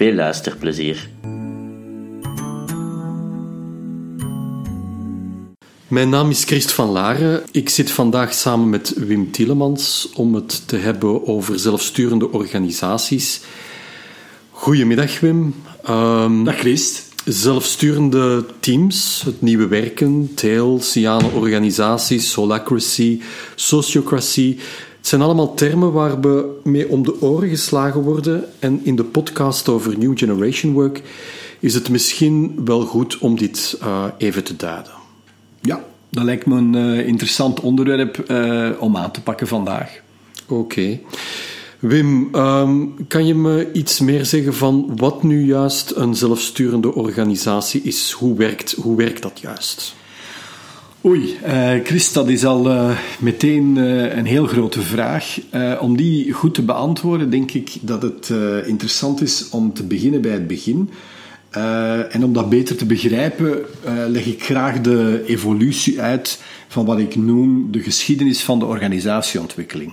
Veel 0.00 0.14
luisterplezier. 0.14 1.08
Mijn 5.88 6.08
naam 6.08 6.30
is 6.30 6.44
Christ 6.44 6.72
van 6.72 6.88
Laren. 6.88 7.42
Ik 7.50 7.68
zit 7.68 7.90
vandaag 7.90 8.34
samen 8.34 8.70
met 8.70 8.94
Wim 8.96 9.30
Tielemans 9.30 10.10
om 10.14 10.34
het 10.34 10.68
te 10.68 10.76
hebben 10.76 11.26
over 11.26 11.58
zelfsturende 11.58 12.30
organisaties. 12.30 13.40
Goedemiddag 14.50 15.20
Wim. 15.20 15.54
Um, 15.88 16.44
Dag 16.44 16.58
Christ. 16.58 17.08
Zelfsturende 17.24 18.44
teams, 18.60 19.22
het 19.24 19.42
nieuwe 19.42 19.66
werken, 19.66 20.34
TAIL, 20.34 20.78
Cyane 20.80 21.28
organisaties, 21.28 22.30
Solacracy, 22.30 23.20
Sociocracy. 23.54 24.58
Het 25.00 25.08
zijn 25.08 25.22
allemaal 25.22 25.54
termen 25.54 25.92
waar 25.92 26.20
we 26.20 26.60
mee 26.64 26.88
om 26.88 27.04
de 27.04 27.20
oren 27.20 27.48
geslagen 27.48 28.00
worden. 28.00 28.44
En 28.58 28.80
in 28.82 28.96
de 28.96 29.04
podcast 29.04 29.68
over 29.68 29.98
New 29.98 30.18
Generation 30.18 30.72
Work 30.72 31.02
is 31.60 31.74
het 31.74 31.88
misschien 31.88 32.60
wel 32.64 32.80
goed 32.80 33.18
om 33.18 33.36
dit 33.36 33.78
uh, 33.82 34.04
even 34.18 34.44
te 34.44 34.56
duiden. 34.56 34.92
Ja, 35.60 35.84
dat 36.10 36.24
lijkt 36.24 36.46
me 36.46 36.56
een 36.56 36.74
uh, 36.74 37.06
interessant 37.06 37.60
onderwerp 37.60 38.24
uh, 38.30 38.70
om 38.78 38.96
aan 38.96 39.10
te 39.10 39.22
pakken 39.22 39.46
vandaag. 39.46 40.00
Oké. 40.48 40.60
Okay. 40.60 41.02
Wim, 41.78 42.34
um, 42.34 43.06
kan 43.08 43.26
je 43.26 43.34
me 43.34 43.72
iets 43.72 44.00
meer 44.00 44.24
zeggen 44.24 44.54
van 44.54 44.92
wat 44.96 45.22
nu 45.22 45.44
juist 45.44 45.90
een 45.96 46.14
zelfsturende 46.14 46.94
organisatie 46.94 47.82
is? 47.82 48.10
Hoe 48.10 48.36
werkt, 48.36 48.72
hoe 48.72 48.96
werkt 48.96 49.22
dat 49.22 49.40
juist? 49.40 49.94
Oei, 51.04 51.38
uh, 51.46 51.72
Chris, 51.84 52.12
dat 52.12 52.28
is 52.28 52.44
al 52.44 52.70
uh, 52.70 52.98
meteen 53.18 53.76
uh, 53.76 54.16
een 54.16 54.26
heel 54.26 54.46
grote 54.46 54.80
vraag. 54.80 55.38
om 55.80 55.96
die 55.96 56.32
goed 56.32 56.54
te 56.54 56.62
beantwoorden, 56.62 57.30
denk 57.30 57.50
ik 57.50 57.70
dat 57.80 58.02
het 58.02 58.32
interessant 58.66 59.20
is 59.20 59.48
om 59.50 59.72
te 59.72 59.84
beginnen 59.84 60.20
bij 60.20 60.32
het 60.32 60.46
begin. 60.46 60.90
en 62.10 62.24
om 62.24 62.32
dat 62.32 62.48
beter 62.48 62.76
te 62.76 62.86
begrijpen, 62.86 63.58
leg 64.08 64.26
ik 64.26 64.42
graag 64.42 64.80
de 64.80 65.24
evolutie 65.26 66.00
uit 66.00 66.42
van 66.68 66.84
wat 66.84 66.98
ik 66.98 67.16
noem 67.16 67.72
de 67.72 67.80
geschiedenis 67.80 68.42
van 68.42 68.58
de 68.58 68.64
organisatieontwikkeling. 68.64 69.92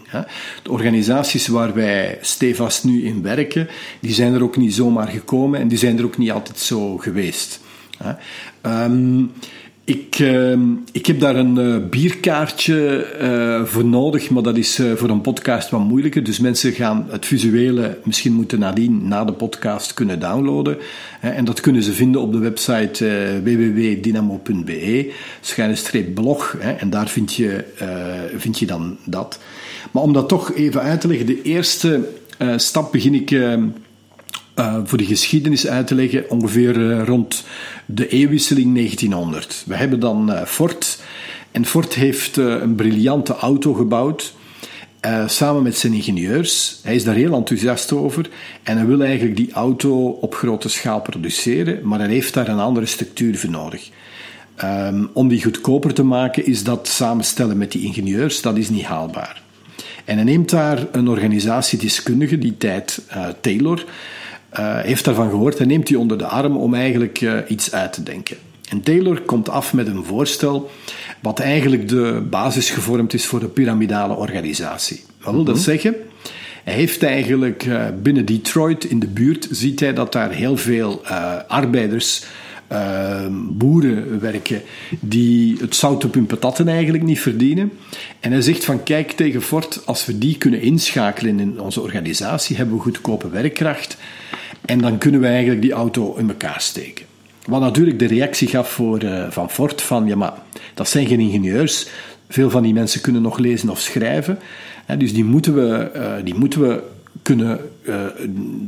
De 0.64 0.72
organisaties 0.72 1.48
waar 1.48 1.74
wij 1.74 2.18
stevast 2.22 2.84
nu 2.84 3.04
in 3.04 3.22
werken, 3.22 3.68
die 4.00 4.14
zijn 4.14 4.34
er 4.34 4.44
ook 4.44 4.58
niet 4.58 4.74
zomaar 4.74 5.08
gekomen 5.08 5.60
en 5.60 5.68
die 5.68 5.78
zijn 5.78 5.98
er 5.98 6.06
ook 6.06 6.18
niet 6.18 6.32
altijd 6.32 6.60
zo 6.60 6.98
geweest. 6.98 7.60
Um, 8.62 9.32
ik, 9.88 10.20
uh, 10.20 10.60
ik 10.92 11.06
heb 11.06 11.20
daar 11.20 11.36
een 11.36 11.58
uh, 11.58 11.90
bierkaartje 11.90 13.08
uh, 13.22 13.66
voor 13.66 13.86
nodig, 13.86 14.30
maar 14.30 14.44
dat 14.44 14.58
is 14.58 14.80
uh, 14.80 14.94
voor 14.94 15.10
een 15.10 15.22
podcast 15.22 15.70
wat 15.70 15.84
moeilijker. 15.84 16.24
Dus 16.24 16.40
mensen 16.40 16.72
gaan 16.72 17.06
het 17.10 17.26
visuele 17.26 17.98
misschien 18.04 18.34
moeten 18.34 18.60
nadien, 18.60 19.08
na 19.08 19.26
de 19.26 19.34
podcast, 19.34 19.94
kunnen 19.94 20.20
downloaden. 20.20 20.78
en 21.22 21.46
dat 21.46 21.60
kunnen 21.60 21.84
ze 21.84 21.94
vinden 21.94 22.22
op 22.22 22.32
de 22.32 22.38
website 22.38 23.06
www.dynamo.be, 23.44 25.14
schuine 25.42 26.04
blog. 26.14 26.56
en 26.78 26.90
daar 26.90 27.08
vind 27.08 27.34
je, 27.34 27.64
vind 28.38 28.60
je 28.60 28.66
dan 28.66 28.98
dat. 29.06 29.40
Maar 29.92 30.04
om 30.04 30.14
dat 30.14 30.30
toch 30.30 30.54
even 30.54 30.82
uit 30.82 31.02
te 31.02 31.08
leggen, 31.08 31.26
de 31.26 31.42
eerste 31.42 32.10
stap 32.58 32.92
begin 32.92 33.14
ik 33.14 33.32
ehm, 33.32 33.64
uh, 34.60 34.76
voor 34.84 34.98
de 34.98 35.06
geschiedenis 35.06 35.68
uit 35.68 35.88
te 35.88 35.96
leggen, 35.96 36.30
ongeveer 36.30 36.78
uh, 36.78 37.04
rond 37.04 37.44
de 37.86 38.08
eeuwwisseling 38.08 38.76
1900. 38.76 39.64
We 39.66 39.76
hebben 39.76 40.00
dan 40.00 40.32
uh, 40.32 40.44
Ford. 40.44 41.00
En 41.52 41.66
Ford 41.66 41.94
heeft 41.94 42.38
een 42.38 42.76
briljante 42.76 43.36
auto 43.36 43.74
gebouwd. 43.74 44.34
samen 45.26 45.64
met 45.64 45.78
zijn 45.78 45.94
ingenieurs. 45.94 46.80
Hij 46.84 46.96
is 46.96 47.04
daar 47.04 47.16
heel 47.16 47.34
enthousiast 47.34 47.92
over. 47.92 48.30
En 48.64 48.78
hij 48.78 48.86
wil 48.86 49.02
eigenlijk 49.02 49.36
die 49.36 49.52
auto 49.52 50.08
op 50.10 50.36
grote 50.36 50.70
schaal 50.70 51.02
produceren. 51.02 51.88
Maar 51.88 52.00
hij 52.00 52.10
heeft 52.10 52.34
daar 52.34 52.48
een 52.48 52.60
andere 52.60 52.86
structuur 52.86 53.38
voor 53.38 53.50
nodig. 53.50 53.90
Um, 54.64 55.10
om 55.14 55.28
die 55.28 55.44
goedkoper 55.44 55.94
te 55.94 56.04
maken 56.04 56.46
is 56.46 56.64
dat 56.64 56.88
samenstellen 56.88 57.58
met 57.58 57.72
die 57.72 57.84
ingenieurs, 57.84 58.42
dat 58.42 58.58
is 58.58 58.70
niet 58.70 58.86
haalbaar. 58.86 59.42
En 60.06 60.16
hij 60.16 60.24
neemt 60.24 60.50
daar 60.50 60.88
een 60.92 61.08
organisatiedeskundige, 61.08 62.38
die 62.38 62.58
tijd 62.58 63.02
Taylor, 63.42 63.86
uh, 64.60 64.80
heeft 64.80 65.06
daarvan 65.06 65.30
gehoord 65.30 65.58
en 65.58 65.68
neemt 65.68 65.88
die 65.88 66.00
onder 66.00 66.18
de 66.18 66.26
arm 66.26 66.58
om 66.58 66.74
eigenlijk 66.74 67.22
uh, 67.22 67.38
iets 67.48 67.72
uit 67.72 67.94
te 67.94 68.04
denken. 68.04 68.38
En 68.70 68.82
Taylor 68.82 69.22
komt 69.22 69.50
af 69.50 69.74
met 69.74 69.88
een 69.88 70.04
voorstel 70.04 70.70
wat 71.20 71.40
eigenlijk 71.40 71.88
de 71.88 72.24
basis 72.30 72.70
gevormd 72.70 73.14
is 73.14 73.26
voor 73.26 73.42
een 73.42 73.54
piramidale 73.54 74.16
organisatie. 74.16 75.04
Wat 75.22 75.34
wil 75.34 75.44
dat 75.44 75.56
mhm. 75.56 75.64
zeggen? 75.64 75.96
Hij 76.64 76.74
heeft 76.74 77.04
eigenlijk 77.04 77.66
uh, 77.66 77.86
binnen 78.02 78.26
Detroit 78.26 78.84
in 78.84 79.00
de 79.00 79.08
buurt, 79.08 79.48
ziet 79.52 79.80
hij 79.80 79.94
dat 79.94 80.12
daar 80.12 80.32
heel 80.32 80.58
veel 80.58 81.02
arbeiders 81.48 82.26
uh, 82.72 83.26
boeren 83.50 84.20
werken 84.20 84.62
die 85.00 85.58
het 85.60 85.76
zout 85.76 86.06
op 86.06 86.14
hun 86.14 86.26
patatten 86.26 86.68
eigenlijk 86.68 87.04
niet 87.04 87.20
verdienen. 87.20 87.72
En 88.20 88.32
hij 88.32 88.42
zegt 88.42 88.66
van 88.66 88.84
kijk 88.84 89.12
tegen 89.12 89.42
Ford, 89.42 89.82
als 89.86 90.06
we 90.06 90.18
die 90.18 90.38
kunnen 90.38 90.62
inschakelen 90.62 91.40
in 91.40 91.60
onze 91.62 91.82
organisatie, 91.82 92.56
hebben 92.56 92.76
we 92.76 92.82
goedkope 92.82 93.30
werkkracht 93.30 93.98
en 94.68 94.80
dan 94.80 94.98
kunnen 94.98 95.22
we 95.22 95.28
eigenlijk 95.28 95.62
die 95.62 95.72
auto 95.72 96.16
in 96.16 96.30
elkaar 96.30 96.62
steken. 96.62 97.06
Wat 97.46 97.62
natuurlijk 97.62 98.00
de 98.00 98.08
reactie 98.08 98.48
gaf 98.48 98.70
voor, 98.70 99.04
uh, 99.04 99.26
van 99.30 99.50
Ford 99.50 99.82
van 99.82 100.08
ja 100.08 100.16
maar 100.16 100.34
dat 100.74 100.90
zijn 100.90 101.08
geen 101.08 101.20
ingenieurs, 101.20 101.88
veel 102.30 102.50
van 102.50 102.64
die 102.64 102.74
mensen 102.74 103.02
kunnen 103.02 103.22
nog 103.22 103.38
lezen 103.38 103.70
of 103.70 103.80
schrijven, 103.80 104.40
hè, 104.86 104.98
dus 104.98 105.14
die 105.14 105.24
moeten 105.24 105.56
we, 105.56 105.92
uh, 105.96 106.14
die 106.24 106.36
moeten 106.36 106.62
we 106.62 106.84
kunnen 107.22 107.60
uh, 107.84 107.96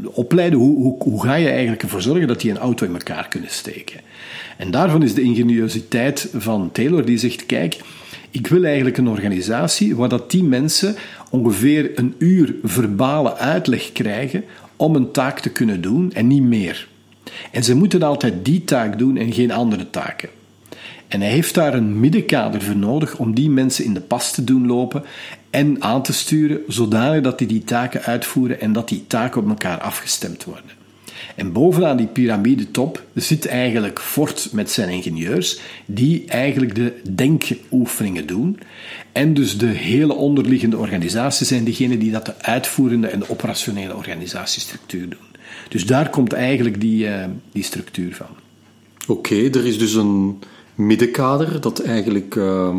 opleiden. 0.03 0.59
Hoe, 0.59 0.75
hoe, 0.75 1.03
hoe, 1.03 1.23
ga 1.23 1.35
je 1.35 1.49
eigenlijk 1.49 1.83
ervoor 1.83 2.01
zorgen 2.01 2.27
dat 2.27 2.41
die 2.41 2.51
een 2.51 2.57
auto 2.57 2.85
in 2.85 2.93
elkaar 2.93 3.27
kunnen 3.27 3.49
steken? 3.49 3.99
En 4.57 4.71
daarvan 4.71 5.03
is 5.03 5.13
de 5.13 5.21
ingeniositeit 5.21 6.29
van 6.37 6.69
Taylor 6.71 7.05
die 7.05 7.17
zegt: 7.17 7.45
kijk, 7.45 7.77
ik 8.29 8.47
wil 8.47 8.63
eigenlijk 8.63 8.97
een 8.97 9.07
organisatie 9.07 9.95
waar 9.95 10.09
dat 10.09 10.31
die 10.31 10.43
mensen 10.43 10.95
ongeveer 11.29 11.91
een 11.95 12.15
uur 12.17 12.55
verbale 12.63 13.35
uitleg 13.35 13.91
krijgen 13.91 14.43
om 14.79 14.95
een 14.95 15.11
taak 15.11 15.39
te 15.39 15.49
kunnen 15.49 15.81
doen 15.81 16.13
en 16.13 16.27
niet 16.27 16.43
meer. 16.43 16.87
En 17.51 17.63
ze 17.63 17.75
moeten 17.75 18.03
altijd 18.03 18.45
die 18.45 18.63
taak 18.63 18.97
doen 18.97 19.17
en 19.17 19.33
geen 19.33 19.51
andere 19.51 19.89
taken. 19.89 20.29
En 21.07 21.21
hij 21.21 21.29
heeft 21.29 21.53
daar 21.53 21.73
een 21.73 21.99
middenkader 21.99 22.61
voor 22.61 22.75
nodig 22.75 23.17
om 23.17 23.33
die 23.33 23.49
mensen 23.49 23.85
in 23.85 23.93
de 23.93 24.01
pas 24.01 24.31
te 24.31 24.43
doen 24.43 24.67
lopen 24.67 25.03
en 25.49 25.83
aan 25.83 26.03
te 26.03 26.13
sturen, 26.13 26.59
zodanig 26.67 27.21
dat 27.21 27.37
die 27.37 27.47
die 27.47 27.63
taken 27.63 28.01
uitvoeren 28.01 28.61
en 28.61 28.73
dat 28.73 28.89
die 28.89 29.07
taken 29.07 29.41
op 29.41 29.49
elkaar 29.49 29.79
afgestemd 29.79 30.43
worden. 30.43 30.78
En 31.39 31.51
bovenaan 31.51 31.97
die 31.97 32.07
piramidetop 32.07 33.03
zit 33.13 33.45
eigenlijk 33.45 33.99
Ford 33.99 34.49
met 34.51 34.71
zijn 34.71 34.89
ingenieurs, 34.89 35.59
die 35.85 36.25
eigenlijk 36.27 36.75
de 36.75 37.01
denkoefeningen 37.15 38.27
doen. 38.27 38.59
En 39.11 39.33
dus 39.33 39.57
de 39.57 39.65
hele 39.65 40.13
onderliggende 40.13 40.77
organisaties 40.77 41.47
zijn 41.47 41.63
degene 41.63 41.97
die 41.97 42.11
dat 42.11 42.25
de 42.25 42.41
uitvoerende 42.41 43.07
en 43.07 43.19
de 43.19 43.29
operationele 43.29 43.95
organisatiestructuur 43.95 45.09
doen. 45.09 45.27
Dus 45.69 45.85
daar 45.85 46.09
komt 46.09 46.33
eigenlijk 46.33 46.81
die, 46.81 47.05
uh, 47.05 47.25
die 47.51 47.63
structuur 47.63 48.15
van. 48.15 48.35
Oké, 49.07 49.35
er 49.35 49.65
is 49.65 49.77
dus 49.79 49.93
een 49.93 50.39
middenkader 50.75 51.61
dat 51.61 51.79
eigenlijk 51.81 52.35
uh, 52.35 52.75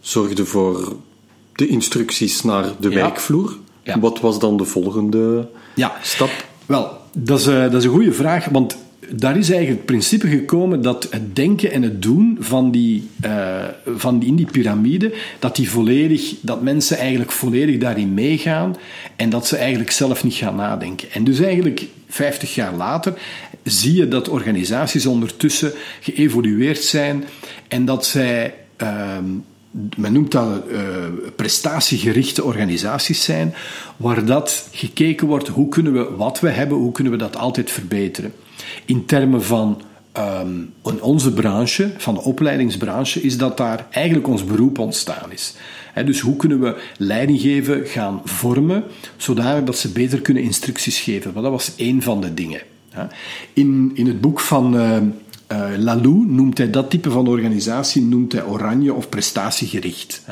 zorgde 0.00 0.44
voor 0.44 0.96
de 1.52 1.66
instructies 1.66 2.42
naar 2.42 2.72
de 2.80 2.88
werkvloer. 2.88 3.56
Ja. 3.82 4.00
Wat 4.00 4.20
was 4.20 4.38
dan 4.38 4.56
de 4.56 4.64
volgende 4.64 5.48
ja. 5.74 5.96
stap? 6.02 6.30
Wel, 6.66 7.01
dat 7.12 7.40
is, 7.40 7.46
uh, 7.46 7.60
dat 7.60 7.74
is 7.74 7.84
een 7.84 7.90
goede 7.90 8.12
vraag, 8.12 8.44
want 8.44 8.76
daar 9.10 9.36
is 9.36 9.50
eigenlijk 9.50 9.78
het 9.78 9.86
principe 9.86 10.28
gekomen 10.28 10.82
dat 10.82 11.06
het 11.10 11.36
denken 11.36 11.72
en 11.72 11.82
het 11.82 12.02
doen 12.02 12.36
van 12.40 12.70
die, 12.70 13.08
uh, 13.24 13.64
van 13.86 14.18
die 14.18 14.28
in 14.28 14.36
die 14.36 14.50
piramide, 14.50 15.14
dat, 15.38 15.56
die 15.56 15.70
volledig, 15.70 16.34
dat 16.40 16.62
mensen 16.62 16.98
eigenlijk 16.98 17.32
volledig 17.32 17.78
daarin 17.78 18.14
meegaan 18.14 18.76
en 19.16 19.30
dat 19.30 19.46
ze 19.46 19.56
eigenlijk 19.56 19.90
zelf 19.90 20.24
niet 20.24 20.34
gaan 20.34 20.56
nadenken. 20.56 21.10
En 21.12 21.24
dus 21.24 21.40
eigenlijk 21.40 21.86
50 22.08 22.54
jaar 22.54 22.74
later 22.74 23.14
zie 23.62 23.96
je 23.96 24.08
dat 24.08 24.28
organisaties 24.28 25.06
ondertussen 25.06 25.72
geëvolueerd 26.00 26.82
zijn 26.82 27.24
en 27.68 27.84
dat 27.84 28.06
zij. 28.06 28.54
Uh, 28.82 29.16
men 29.96 30.12
noemt 30.12 30.30
dat 30.30 30.62
uh, 30.70 30.78
prestatiegerichte 31.36 32.44
organisaties 32.44 33.24
zijn, 33.24 33.54
waar 33.96 34.24
dat 34.24 34.68
gekeken 34.72 35.26
wordt, 35.26 35.48
hoe 35.48 35.68
kunnen 35.68 35.92
we 35.92 36.16
wat 36.16 36.40
we 36.40 36.48
hebben, 36.48 36.78
hoe 36.78 36.92
kunnen 36.92 37.12
we 37.12 37.18
dat 37.18 37.36
altijd 37.36 37.70
verbeteren. 37.70 38.32
in 38.84 39.04
termen 39.04 39.42
van 39.42 39.82
in 40.84 41.02
onze 41.02 41.32
branche, 41.32 41.90
van 41.96 42.14
de 42.14 42.20
opleidingsbranche, 42.20 43.22
is 43.22 43.38
dat 43.38 43.56
daar 43.56 43.86
eigenlijk 43.90 44.28
ons 44.28 44.44
beroep 44.44 44.78
ontstaan 44.78 45.32
is. 45.32 45.54
dus 46.04 46.20
hoe 46.20 46.36
kunnen 46.36 46.60
we 46.60 46.76
leiding 46.96 47.40
geven, 47.40 47.86
gaan 47.86 48.20
vormen, 48.24 48.84
zodanig 49.16 49.64
dat 49.64 49.78
ze 49.78 49.92
beter 49.92 50.20
kunnen 50.20 50.42
instructies 50.42 51.00
geven? 51.00 51.32
Want 51.32 51.44
dat 51.44 51.54
was 51.54 51.72
één 51.76 52.02
van 52.02 52.20
de 52.20 52.34
dingen. 52.34 52.60
In, 53.52 53.90
in 53.94 54.06
het 54.06 54.20
boek 54.20 54.40
van 54.40 54.76
uh, 54.76 54.96
uh, 55.52 55.78
Lalou 55.78 56.26
noemt 56.26 56.58
hij 56.58 56.70
dat 56.70 56.90
type 56.90 57.10
van 57.10 57.28
organisatie 57.28 58.02
noemt 58.02 58.32
hij 58.32 58.44
oranje 58.44 58.92
of 58.92 59.08
prestatiegericht. 59.08 60.22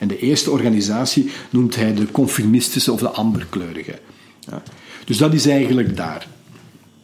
En 0.00 0.08
de 0.08 0.18
eerste 0.18 0.50
organisatie 0.50 1.30
noemt 1.50 1.76
hij 1.76 1.94
de 1.94 2.10
conformistische 2.10 2.92
of 2.92 3.00
de 3.00 3.08
amberkleurige. 3.08 3.98
Dus 5.04 5.16
dat 5.16 5.34
is 5.34 5.46
eigenlijk 5.46 5.96
daar. 5.96 6.26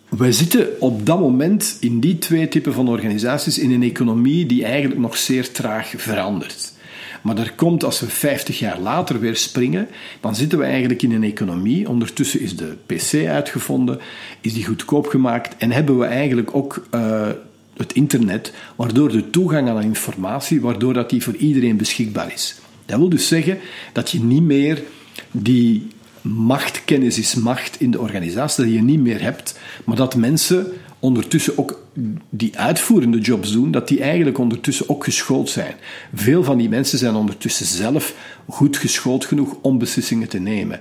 Wij 0.08 0.32
zitten 0.32 0.80
op 0.80 1.06
dat 1.06 1.20
moment 1.20 1.76
in 1.80 2.00
die 2.00 2.18
twee 2.18 2.48
typen 2.48 2.72
van 2.72 2.88
organisaties 2.88 3.58
in 3.58 3.70
een 3.70 3.82
economie 3.82 4.46
die 4.46 4.64
eigenlijk 4.64 5.00
nog 5.00 5.16
zeer 5.16 5.52
traag 5.52 5.92
verandert. 5.96 6.74
Maar 7.22 7.38
er 7.38 7.52
komt, 7.52 7.84
als 7.84 8.00
we 8.00 8.06
50 8.06 8.58
jaar 8.58 8.80
later 8.80 9.20
weer 9.20 9.36
springen, 9.36 9.88
dan 10.20 10.34
zitten 10.34 10.58
we 10.58 10.64
eigenlijk 10.64 11.02
in 11.02 11.12
een 11.12 11.24
economie. 11.24 11.88
Ondertussen 11.88 12.40
is 12.40 12.56
de 12.56 12.76
PC 12.86 13.26
uitgevonden, 13.26 13.98
is 14.40 14.54
die 14.54 14.64
goedkoop 14.64 15.06
gemaakt 15.06 15.56
en 15.56 15.70
hebben 15.70 15.98
we 15.98 16.04
eigenlijk 16.04 16.56
ook 16.56 16.86
uh, 16.94 17.28
het 17.76 17.92
internet, 17.92 18.52
waardoor 18.76 19.12
de 19.12 19.30
toegang 19.30 19.68
aan 19.68 19.82
informatie, 19.82 20.60
waardoor 20.60 20.94
dat 20.94 21.10
die 21.10 21.22
voor 21.22 21.36
iedereen 21.36 21.76
beschikbaar 21.76 22.32
is. 22.32 22.56
Dat 22.86 22.98
wil 22.98 23.08
dus 23.08 23.28
zeggen 23.28 23.58
dat 23.92 24.10
je 24.10 24.20
niet 24.20 24.42
meer 24.42 24.82
die 25.30 25.86
macht, 26.20 26.84
kennis 26.84 27.18
is 27.18 27.34
macht 27.34 27.80
in 27.80 27.90
de 27.90 28.00
organisatie, 28.00 28.64
dat 28.64 28.72
je 28.72 28.82
niet 28.82 29.00
meer 29.00 29.22
hebt, 29.22 29.58
maar 29.84 29.96
dat 29.96 30.16
mensen 30.16 30.72
ondertussen 30.98 31.58
ook 31.58 31.84
die 32.30 32.58
uitvoerende 32.58 33.18
jobs 33.18 33.52
doen, 33.52 33.70
dat 33.70 33.88
die 33.88 34.00
eigenlijk 34.00 34.38
ondertussen 34.38 34.88
ook 34.88 35.04
geschoold 35.04 35.50
zijn. 35.50 35.74
Veel 36.14 36.44
van 36.44 36.58
die 36.58 36.68
mensen 36.68 36.98
zijn 36.98 37.14
ondertussen 37.14 37.66
zelf 37.66 38.14
goed 38.48 38.76
geschoold 38.76 39.24
genoeg 39.24 39.56
om 39.60 39.78
beslissingen 39.78 40.28
te 40.28 40.38
nemen. 40.38 40.80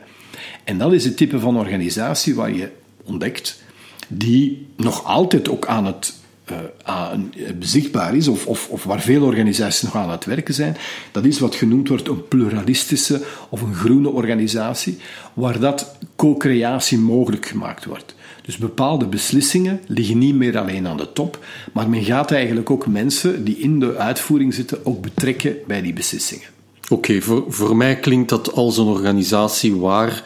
En 0.64 0.78
dat 0.78 0.94
is 0.94 1.06
het 1.06 1.18
type 1.18 1.40
van 1.40 1.58
organisatie 1.58 2.36
waar 2.36 2.54
je 2.54 2.70
ontdekt, 3.04 3.64
die 4.08 4.68
nog 4.76 5.06
altijd 5.06 5.50
ook 5.50 5.66
aan 5.66 5.86
het 5.86 6.14
uh, 6.52 7.12
zichtbaar 7.60 8.16
is, 8.16 8.28
of, 8.28 8.46
of, 8.48 8.70
of, 8.70 8.84
waar 8.84 9.02
veel 9.02 9.24
organisaties 9.24 9.82
nog 9.82 9.96
aan 9.96 10.10
het 10.10 10.26
werken 10.26 10.54
zijn, 10.54 10.78
dat 11.12 11.26
is 11.26 11.40
wat 11.40 11.56
genoemd 11.56 11.88
wordt 11.88 12.08
een 12.08 12.28
pluralistische 12.28 13.22
of 13.50 13.62
een 13.62 13.74
groene 13.74 14.10
organisatie, 14.10 14.98
waar 15.34 15.60
dat 15.60 15.98
co-creatie 16.16 16.98
mogelijk 16.98 17.46
gemaakt 17.46 17.86
wordt. 17.86 18.16
Dus 18.42 18.58
bepaalde 18.58 19.08
beslissingen 19.08 19.82
liggen 19.88 20.18
niet 20.18 20.36
meer 20.36 20.58
alleen 20.58 20.88
aan 20.88 20.98
de 20.98 21.14
top, 21.14 21.46
maar 21.74 21.90
men 21.90 22.04
gaat 22.04 22.32
eigenlijk 22.32 22.70
ook 22.70 22.88
mensen 22.88 23.44
die 23.44 23.58
in 23.58 23.80
de 23.80 23.98
uitvoering 23.98 24.54
zitten 24.54 24.86
ook 24.86 25.02
betrekken 25.02 25.56
bij 25.68 25.82
die 25.82 25.94
beslissingen. 25.94 26.48
Oké, 26.90 27.22
voor, 27.22 27.44
voor 27.48 27.76
mij 27.76 27.96
klinkt 27.96 28.30
dat 28.30 28.54
als 28.54 28.78
een 28.78 28.86
organisatie 28.86 29.76
waar 29.76 30.24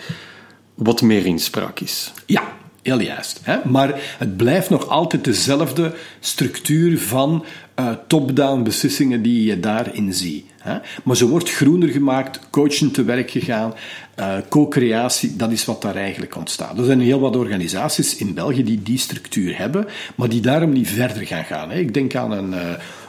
wat 0.73 1.01
meer 1.01 1.25
inspraak 1.25 1.79
is. 1.79 2.13
Ja, 2.25 2.57
Heel 2.89 3.01
juist. 3.01 3.39
Hè? 3.43 3.57
Maar 3.65 4.01
het 4.17 4.37
blijft 4.37 4.69
nog 4.69 4.87
altijd 4.87 5.23
dezelfde 5.23 5.93
structuur 6.19 6.99
van 6.99 7.45
uh, 7.79 7.89
top-down 8.07 8.63
beslissingen 8.63 9.21
die 9.21 9.43
je 9.43 9.59
daarin 9.59 10.13
ziet. 10.13 10.45
Hè? 10.57 10.77
Maar 11.03 11.15
ze 11.15 11.27
wordt 11.27 11.51
groener 11.51 11.89
gemaakt, 11.89 12.39
coaching 12.49 12.93
te 12.93 13.03
werk 13.03 13.31
gegaan, 13.31 13.73
uh, 14.19 14.33
co-creatie, 14.49 15.35
dat 15.35 15.51
is 15.51 15.65
wat 15.65 15.81
daar 15.81 15.95
eigenlijk 15.95 16.35
ontstaat. 16.35 16.77
Er 16.77 16.85
zijn 16.85 17.01
heel 17.01 17.19
wat 17.19 17.35
organisaties 17.35 18.15
in 18.15 18.33
België 18.33 18.63
die 18.63 18.83
die 18.83 18.97
structuur 18.97 19.57
hebben, 19.57 19.87
maar 20.15 20.29
die 20.29 20.41
daarom 20.41 20.71
niet 20.71 20.89
verder 20.89 21.25
gaan 21.25 21.45
gaan. 21.45 21.69
Hè? 21.69 21.79
Ik 21.79 21.93
denk 21.93 22.15
aan 22.15 22.31
een. 22.31 22.53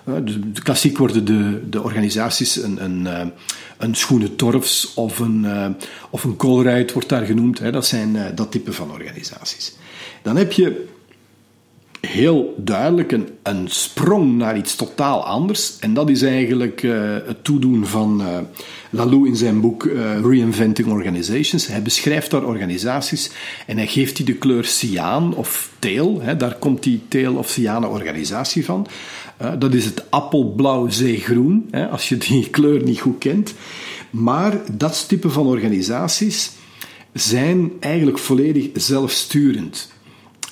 De, 0.04 0.62
klassiek 0.62 0.98
worden 0.98 1.24
de, 1.24 1.68
de 1.70 1.82
organisaties 1.82 2.62
een, 2.62 2.84
een, 2.84 3.32
een 3.80 3.94
Schoenen 3.94 4.36
Torfs 4.36 4.94
of 4.94 5.18
een, 5.18 5.46
of 6.10 6.24
een 6.24 6.36
Colruyt 6.36 6.92
wordt 6.92 7.08
daar 7.08 7.24
genoemd. 7.24 7.58
Hè? 7.58 7.72
Dat 7.72 7.86
zijn 7.86 8.32
dat 8.34 8.50
type 8.50 8.72
van 8.72 8.92
organisaties. 8.92 9.76
Dan 10.22 10.36
heb 10.36 10.52
je 10.52 10.88
heel 12.00 12.54
duidelijk 12.56 13.12
een, 13.42 13.68
sprong 13.68 14.36
naar 14.36 14.56
iets 14.56 14.76
totaal 14.76 15.24
anders. 15.24 15.78
En 15.78 15.94
dat 15.94 16.10
is 16.10 16.22
eigenlijk 16.22 16.82
uh, 16.82 17.16
het 17.26 17.44
toedoen 17.44 17.86
van 17.86 18.20
uh, 18.20 18.38
Lalou 18.90 19.28
in 19.28 19.36
zijn 19.36 19.60
boek 19.60 19.84
uh, 19.84 20.20
Reinventing 20.20 20.88
Organizations. 20.88 21.66
Hij 21.66 21.82
beschrijft 21.82 22.30
daar 22.30 22.44
organisaties 22.44 23.30
en 23.66 23.76
hij 23.76 23.86
geeft 23.86 24.16
die 24.16 24.24
de 24.24 24.34
kleur 24.34 24.64
cyaan 24.64 25.34
of 25.34 25.70
teel. 25.78 26.20
Hè, 26.20 26.36
daar 26.36 26.54
komt 26.54 26.82
die 26.82 27.02
teel 27.08 27.34
of 27.34 27.48
cyane 27.48 27.86
organisatie 27.86 28.64
van. 28.64 28.86
Dat 29.58 29.74
is 29.74 29.84
het 29.84 30.10
appelblauw 30.10 30.88
zeegroen, 30.88 31.70
als 31.90 32.08
je 32.08 32.16
die 32.16 32.50
kleur 32.56 32.82
niet 32.82 33.00
goed 33.00 33.18
kent. 33.18 33.54
Maar 34.10 34.60
dat 34.72 35.08
type 35.08 35.30
van 35.30 35.46
organisaties 35.46 36.50
zijn 37.12 37.72
eigenlijk 37.80 38.18
volledig 38.18 38.68
zelfsturend. 38.74 39.92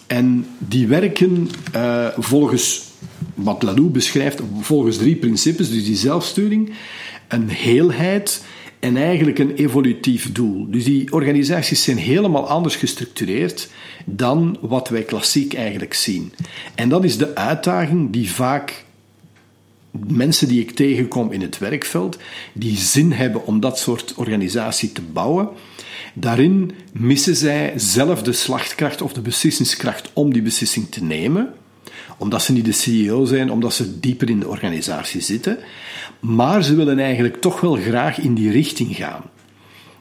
En 0.06 0.46
die 0.58 0.86
werken 0.86 1.50
uh, 1.74 2.06
volgens 2.18 2.86
wat 3.34 3.62
Lalou 3.62 3.88
beschrijft, 3.88 4.40
volgens 4.60 4.96
drie 4.96 5.16
principes. 5.16 5.70
Dus 5.70 5.84
die 5.84 5.96
zelfsturing, 5.96 6.72
een 7.28 7.48
heelheid 7.48 8.44
en 8.80 8.96
eigenlijk 8.96 9.38
een 9.38 9.54
evolutief 9.54 10.32
doel. 10.32 10.66
Dus 10.70 10.84
die 10.84 11.12
organisaties 11.12 11.82
zijn 11.82 11.96
helemaal 11.96 12.48
anders 12.48 12.76
gestructureerd 12.76 13.68
dan 14.04 14.58
wat 14.60 14.88
wij 14.88 15.02
klassiek 15.02 15.54
eigenlijk 15.54 15.94
zien. 15.94 16.32
En 16.74 16.88
dat 16.88 17.04
is 17.04 17.18
de 17.18 17.34
uitdaging 17.34 18.10
die 18.10 18.30
vaak 18.30 18.84
mensen 20.06 20.48
die 20.48 20.60
ik 20.60 20.70
tegenkom 20.70 21.32
in 21.32 21.40
het 21.40 21.58
werkveld, 21.58 22.18
die 22.52 22.76
zin 22.76 23.12
hebben 23.12 23.46
om 23.46 23.60
dat 23.60 23.78
soort 23.78 24.14
organisatie 24.16 24.92
te 24.92 25.02
bouwen, 25.02 25.48
Daarin 26.20 26.70
missen 26.92 27.36
zij 27.36 27.72
zelf 27.76 28.22
de 28.22 28.32
slachtkracht 28.32 29.02
of 29.02 29.12
de 29.12 29.20
beslissingskracht 29.20 30.10
om 30.12 30.32
die 30.32 30.42
beslissing 30.42 30.90
te 30.90 31.04
nemen, 31.04 31.54
omdat 32.18 32.42
ze 32.42 32.52
niet 32.52 32.64
de 32.64 32.72
CEO 32.72 33.24
zijn, 33.24 33.50
omdat 33.50 33.74
ze 33.74 34.00
dieper 34.00 34.30
in 34.30 34.40
de 34.40 34.48
organisatie 34.48 35.20
zitten, 35.20 35.58
maar 36.20 36.64
ze 36.64 36.74
willen 36.74 36.98
eigenlijk 36.98 37.40
toch 37.40 37.60
wel 37.60 37.74
graag 37.74 38.18
in 38.18 38.34
die 38.34 38.50
richting 38.50 38.96
gaan. 38.96 39.22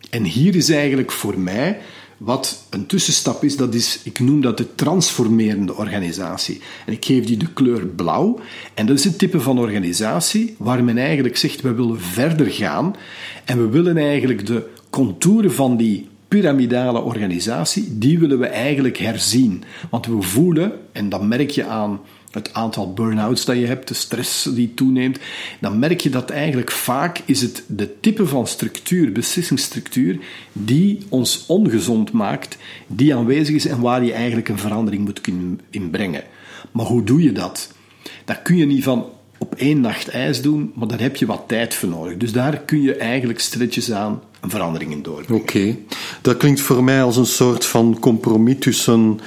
En 0.10 0.24
hier 0.24 0.56
is 0.56 0.70
eigenlijk 0.70 1.12
voor 1.12 1.39
mij 1.39 1.80
wat 2.18 2.68
een 2.70 2.86
tussenstap 2.86 3.44
is, 3.44 3.58
dat 3.58 3.74
is, 3.74 4.00
ik 4.03 4.20
noem 4.20 4.41
dat 4.41 4.58
de 4.58 4.75
transformerende 4.75 5.75
organisatie. 5.75 6.62
En 6.86 6.94
ik 6.94 7.06
geef 7.06 7.25
die 7.25 7.38
de 7.38 7.53
kleur 7.53 7.86
blauw. 7.86 8.39
En 8.74 8.86
dat 8.86 8.98
is 8.98 9.03
het 9.03 9.18
type 9.18 9.39
van 9.39 9.60
organisatie 9.60 10.56
waar 10.58 10.84
men 10.84 10.98
eigenlijk 10.98 11.38
zegt, 11.38 11.62
we 11.62 11.74
willen 11.74 12.01
verder 12.01 12.48
gaan 12.48 12.96
en 13.46 13.58
we 13.58 13.68
willen 13.70 13.98
eigenlijk 13.98 14.46
de 14.46 14.70
contouren 14.89 15.51
van 15.51 15.77
die 15.77 16.08
piramidale 16.27 17.01
organisatie, 17.01 17.98
die 17.98 18.19
willen 18.19 18.39
we 18.39 18.46
eigenlijk 18.46 18.98
herzien. 18.98 19.63
Want 19.89 20.05
we 20.05 20.22
voelen, 20.22 20.72
en 20.91 21.10
dat 21.10 21.24
merk 21.24 21.50
je 21.50 21.65
aan 21.65 22.00
het 22.31 22.53
aantal 22.53 22.93
burn-outs 22.93 23.46
dat 23.46 23.57
je 23.57 23.65
hebt, 23.65 23.88
de 23.88 23.93
stress 23.93 24.43
die 24.43 24.74
toeneemt, 24.74 25.19
dan 25.60 25.79
merk 25.79 26.00
je 26.00 26.10
dat 26.10 26.29
eigenlijk 26.29 26.72
vaak 26.72 27.22
is 27.25 27.41
het 27.41 27.63
de 27.67 28.00
type 28.00 28.27
van 28.27 28.48
structuur, 28.48 29.12
beslissingsstructuur, 29.12 30.19
die 30.53 31.00
ons 31.10 31.43
ongezond 31.48 32.12
maakt, 32.12 32.57
die 32.88 33.15
aanwezig 33.15 33.55
is 33.55 33.65
en 33.65 33.81
waar 33.81 34.03
je 34.03 34.13
eigenlijk 34.13 34.50
een 34.50 34.57
verandering 34.57 35.03
moet 35.03 35.22
kunnen 35.22 35.60
inbrengen. 35.69 36.24
Maar 36.72 36.86
hoe 36.86 37.03
doe 37.03 37.24
je 37.24 37.31
dat? 37.31 37.74
Dat 38.25 38.41
kun 38.41 38.57
je 38.57 38.65
niet 38.65 38.84
van 38.84 39.05
op 39.38 39.55
één 39.55 39.81
nacht 39.81 40.07
ijs 40.07 40.41
doen, 40.41 40.72
maar 40.75 40.88
daar 40.88 41.00
heb 41.00 41.15
je 41.15 41.25
wat 41.25 41.43
tijd 41.48 41.74
voor 41.74 41.89
nodig. 41.89 42.17
Dus 42.17 42.31
daar 42.31 42.57
kun 42.60 42.81
je 42.81 42.96
eigenlijk 42.96 43.39
stilletjes 43.39 43.91
aan 43.91 44.22
een 44.41 44.50
verandering 44.50 44.91
in 44.91 45.01
doorbrengen. 45.01 45.41
Oké, 45.41 45.77
dat 46.27 46.38
klinkt 46.38 46.62
voor 46.62 46.84
mij 46.84 47.03
als 47.03 47.17
een 47.17 47.25
soort 47.25 47.65
van 47.65 47.98
compromis 48.00 48.55
tussen 48.60 49.19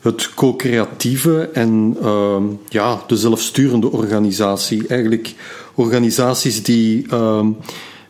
het 0.00 0.34
co-creatieve 0.34 1.50
en 1.52 1.96
uh, 2.02 2.36
ja, 2.68 3.02
de 3.06 3.16
zelfsturende 3.16 3.92
organisatie. 3.92 4.86
Eigenlijk 4.86 5.34
organisaties 5.74 6.62
die 6.62 7.06
uh, 7.12 7.46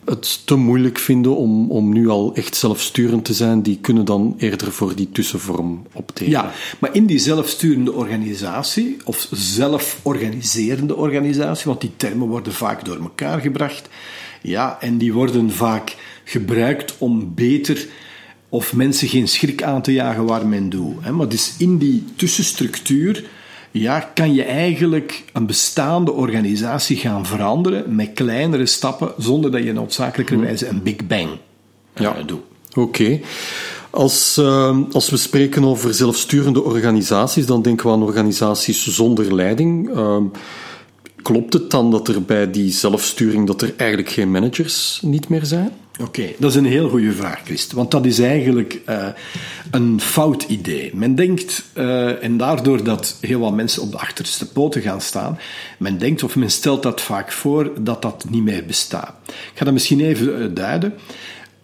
het 0.05 0.45
te 0.45 0.55
moeilijk 0.55 0.97
vinden 0.97 1.35
om, 1.35 1.71
om 1.71 1.93
nu 1.93 2.09
al 2.09 2.31
echt 2.35 2.55
zelfsturend 2.55 3.25
te 3.25 3.33
zijn, 3.33 3.61
die 3.61 3.77
kunnen 3.81 4.05
dan 4.05 4.35
eerder 4.37 4.71
voor 4.71 4.95
die 4.95 5.09
tussenvorm 5.11 5.85
optreden. 5.93 6.33
Ja, 6.33 6.51
maar 6.79 6.95
in 6.95 7.05
die 7.05 7.19
zelfsturende 7.19 7.93
organisatie, 7.93 8.97
of 9.03 9.27
zelforganiserende 9.31 10.95
organisatie, 10.95 11.65
want 11.65 11.81
die 11.81 11.91
termen 11.97 12.27
worden 12.27 12.53
vaak 12.53 12.85
door 12.85 12.99
elkaar 12.99 13.39
gebracht, 13.39 13.89
ja, 14.41 14.77
en 14.81 14.97
die 14.97 15.13
worden 15.13 15.51
vaak 15.51 15.95
gebruikt 16.23 16.95
om 16.97 17.31
beter 17.35 17.87
of 18.49 18.73
mensen 18.73 19.07
geen 19.07 19.27
schrik 19.27 19.63
aan 19.63 19.81
te 19.81 19.93
jagen 19.93 20.25
waar 20.25 20.47
men 20.47 20.69
doet. 20.69 21.11
Maar 21.11 21.29
dus 21.29 21.55
in 21.57 21.77
die 21.77 22.03
tussenstructuur 22.15 23.23
ja, 23.71 23.99
kan 24.13 24.33
je 24.33 24.43
eigenlijk 24.43 25.23
een 25.33 25.45
bestaande 25.45 26.11
organisatie 26.11 26.97
gaan 26.97 27.25
veranderen 27.25 27.95
met 27.95 28.11
kleinere 28.13 28.65
stappen, 28.65 29.13
zonder 29.17 29.51
dat 29.51 29.63
je 29.63 29.73
noodzakelijkerwijze 29.73 30.67
een 30.67 30.83
Big 30.83 31.07
Bang 31.07 31.29
ja. 31.95 32.15
doet. 32.25 32.41
Oké. 32.73 33.19
Als, 33.89 34.37
uh, 34.39 34.77
als 34.91 35.09
we 35.09 35.17
spreken 35.17 35.63
over 35.63 35.93
zelfsturende 35.93 36.63
organisaties, 36.63 37.45
dan 37.45 37.61
denken 37.61 37.85
we 37.85 37.91
aan 37.91 38.03
organisaties 38.03 38.87
zonder 38.87 39.35
leiding. 39.35 39.89
Uh, 39.95 40.17
klopt 41.21 41.53
het 41.53 41.71
dan 41.71 41.91
dat 41.91 42.07
er 42.07 42.23
bij 42.23 42.51
die 42.51 42.71
zelfsturing 42.71 43.47
dat 43.47 43.61
er 43.61 43.73
eigenlijk 43.77 44.09
geen 44.09 44.31
managers 44.31 44.99
niet 45.03 45.29
meer 45.29 45.45
zijn? 45.45 45.71
Oké, 46.01 46.33
dat 46.37 46.49
is 46.49 46.55
een 46.55 46.65
heel 46.65 46.89
goede 46.89 47.11
vraag, 47.11 47.41
Christ. 47.43 47.71
Want 47.71 47.91
dat 47.91 48.05
is 48.05 48.19
eigenlijk 48.19 48.81
uh, 48.89 49.07
een 49.71 50.01
fout 50.01 50.43
idee. 50.43 50.91
Men 50.95 51.15
denkt, 51.15 51.63
uh, 51.73 52.23
en 52.23 52.37
daardoor 52.37 52.83
dat 52.83 53.17
heel 53.21 53.39
wat 53.39 53.53
mensen 53.53 53.81
op 53.81 53.91
de 53.91 53.97
achterste 53.97 54.51
poten 54.51 54.81
gaan 54.81 55.01
staan, 55.01 55.39
men 55.77 55.97
denkt 55.97 56.23
of 56.23 56.35
men 56.35 56.51
stelt 56.51 56.83
dat 56.83 57.01
vaak 57.01 57.31
voor 57.31 57.71
dat 57.79 58.01
dat 58.01 58.25
niet 58.29 58.43
meer 58.43 58.65
bestaat. 58.65 59.13
Ik 59.27 59.51
ga 59.53 59.65
dat 59.65 59.73
misschien 59.73 60.01
even 60.01 60.41
uh, 60.41 60.47
duiden. 60.53 60.93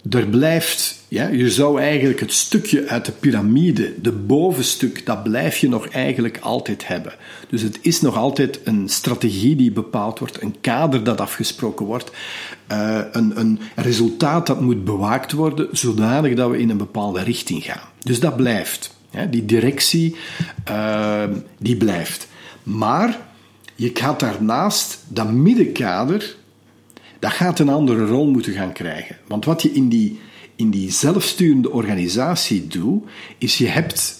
Er 0.10 0.28
blijft, 0.28 1.04
je 1.08 1.52
zou 1.52 1.82
eigenlijk 1.82 2.20
het 2.20 2.34
stukje 2.34 2.88
uit 2.88 3.06
de 3.06 3.12
piramide, 3.12 3.94
de 4.02 4.12
bovenstuk, 4.12 5.06
dat 5.06 5.24
blijf 5.24 5.58
je 5.58 5.70
nog 5.70 5.88
eigenlijk 5.88 6.40
altijd 6.40 6.88
hebben. 6.88 7.14
Dus 7.50 7.62
het 7.62 7.80
is 7.82 8.02
nog 8.02 8.18
altijd 8.18 8.60
een 8.64 8.90
strategie 8.90 9.56
die 9.56 9.72
bepaald 9.72 10.20
wordt, 10.20 10.42
een 10.42 10.56
kader 10.62 11.04
dat 11.04 11.22
afgesproken 11.22 11.86
wordt, 11.86 12.12
uh, 12.72 13.00
een, 13.12 13.40
een 13.40 13.60
resultaat 13.76 14.48
dat 14.48 14.62
moet 14.62 14.84
bewaakt 14.84 15.32
worden, 15.32 15.68
zodanig 15.72 16.36
dat 16.36 16.50
we 16.50 16.60
in 16.60 16.70
een 16.70 16.78
bepaalde 16.78 17.24
richting 17.24 17.64
gaan. 17.64 17.90
Dus 18.00 18.20
dat 18.20 18.36
blijft. 18.36 18.96
Die 19.30 19.46
directie, 19.46 20.16
uh, 20.70 21.24
die 21.58 21.78
blijft. 21.78 22.28
Maar 22.64 23.18
je 23.76 23.92
gaat 23.94 24.20
daarnaast 24.20 25.00
dat 25.08 25.32
middenkader 25.32 26.36
dat 27.24 27.32
gaat 27.32 27.60
een 27.60 27.70
andere 27.70 28.06
rol 28.06 28.28
moeten 28.28 28.54
gaan 28.54 28.72
krijgen. 28.72 29.18
Want 29.28 29.46
wat 29.46 29.62
je 29.62 29.72
in 29.72 29.90
die, 29.90 30.20
in 30.56 30.70
die 30.70 30.92
zelfsturende 30.92 31.72
organisatie 31.72 32.68
doet, 32.68 33.04
is 33.38 33.58
je 33.58 33.68
hebt, 33.68 34.20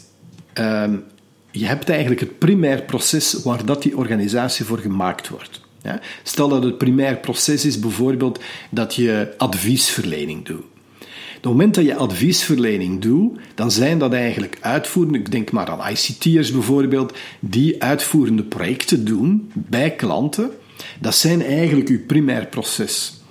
um, 0.54 1.04
je 1.52 1.66
hebt 1.66 1.90
eigenlijk 1.90 2.20
het 2.20 2.40
primair 2.40 2.82
proces 2.82 3.34
waar 3.34 3.66
dat 3.66 3.82
die 3.82 3.98
organisatie 3.98 4.66
voor 4.66 4.78
gemaakt 4.78 5.30
wordt. 5.30 5.62
Ja? 5.82 6.00
Stel 6.24 6.50
dat 6.50 6.64
het 6.64 6.78
primair 6.78 7.18
proces 7.18 7.66
is 7.66 7.80
bijvoorbeeld 7.80 8.40
dat 8.70 8.96
je 8.96 9.34
adviesverlening 9.38 10.46
doet. 10.46 10.64
Op 10.64 11.50
het 11.50 11.52
moment 11.52 11.76
dat 11.76 11.86
je 11.86 11.96
adviesverlening 11.96 13.02
doet, 13.02 13.40
dan 13.56 13.72
zijn 13.72 13.98
dat 13.98 14.14
eigenlijk 14.14 14.58
uitvoerende, 14.62 15.18
ik 15.18 15.32
denk 15.32 15.52
maar 15.52 15.70
aan 15.70 15.92
ICT'ers 15.92 16.52
bijvoorbeeld, 16.52 17.14
die 17.40 17.84
uitvoerende 17.84 18.44
projecten 18.44 19.06
doen 19.06 19.52
bij 19.54 19.92
klanten 19.92 20.52
dat 21.00 21.16
zijn 21.16 21.46
eigenlijk 21.46 21.90
uw 21.90 22.06
primair 22.06 22.46
proces. 22.46 23.22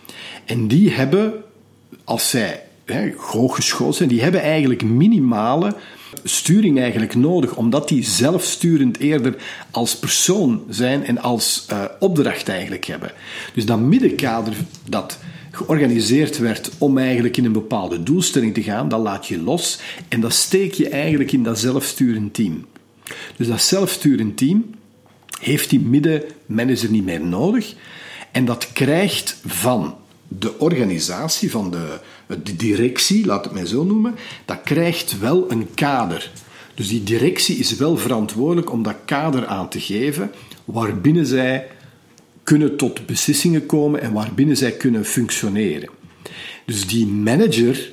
En 0.44 0.68
die 0.68 0.90
hebben, 0.90 1.32
als 2.04 2.30
zij 2.30 2.62
hè, 2.84 3.12
hooggeschoold 3.16 3.94
zijn, 3.94 4.08
die 4.08 4.22
hebben 4.22 4.42
eigenlijk 4.42 4.82
minimale 4.82 5.74
sturing 6.24 6.80
eigenlijk 6.80 7.14
nodig, 7.14 7.56
omdat 7.56 7.88
die 7.88 8.04
zelfsturend 8.04 8.98
eerder 8.98 9.36
als 9.70 9.96
persoon 9.96 10.62
zijn 10.68 11.04
en 11.04 11.18
als 11.18 11.66
uh, 11.72 11.84
opdracht 11.98 12.48
eigenlijk 12.48 12.84
hebben. 12.84 13.12
Dus 13.54 13.66
dat 13.66 13.78
middenkader 13.78 14.54
dat 14.88 15.18
georganiseerd 15.50 16.38
werd 16.38 16.70
om 16.78 16.98
eigenlijk 16.98 17.36
in 17.36 17.44
een 17.44 17.52
bepaalde 17.52 18.02
doelstelling 18.02 18.54
te 18.54 18.62
gaan, 18.62 18.88
dat 18.88 19.00
laat 19.00 19.26
je 19.26 19.42
los 19.42 19.78
en 20.08 20.20
dat 20.20 20.32
steek 20.32 20.72
je 20.72 20.88
eigenlijk 20.88 21.32
in 21.32 21.42
dat 21.42 21.58
zelfsturend 21.58 22.34
team. 22.34 22.64
Dus 23.36 23.46
dat 23.46 23.62
zelfsturend 23.62 24.36
team, 24.36 24.74
heeft 25.42 25.70
die 25.70 25.80
middenmanager 25.80 26.90
niet 26.90 27.04
meer 27.04 27.20
nodig. 27.20 27.74
En 28.32 28.44
dat 28.44 28.72
krijgt 28.72 29.36
van 29.46 29.96
de 30.28 30.58
organisatie, 30.58 31.50
van 31.50 31.70
de, 31.70 31.98
de 32.42 32.56
directie, 32.56 33.26
laat 33.26 33.44
het 33.44 33.54
mij 33.54 33.66
zo 33.66 33.84
noemen, 33.84 34.14
dat 34.44 34.60
krijgt 34.64 35.18
wel 35.18 35.50
een 35.50 35.74
kader. 35.74 36.30
Dus 36.74 36.88
die 36.88 37.02
directie 37.02 37.56
is 37.56 37.76
wel 37.76 37.96
verantwoordelijk 37.96 38.72
om 38.72 38.82
dat 38.82 38.96
kader 39.04 39.46
aan 39.46 39.68
te 39.68 39.80
geven 39.80 40.30
waarbinnen 40.64 41.26
zij 41.26 41.66
kunnen 42.42 42.76
tot 42.76 43.06
beslissingen 43.06 43.66
komen 43.66 44.00
en 44.00 44.12
waarbinnen 44.12 44.56
zij 44.56 44.72
kunnen 44.72 45.04
functioneren. 45.04 45.88
Dus 46.66 46.86
die 46.86 47.06
manager 47.06 47.92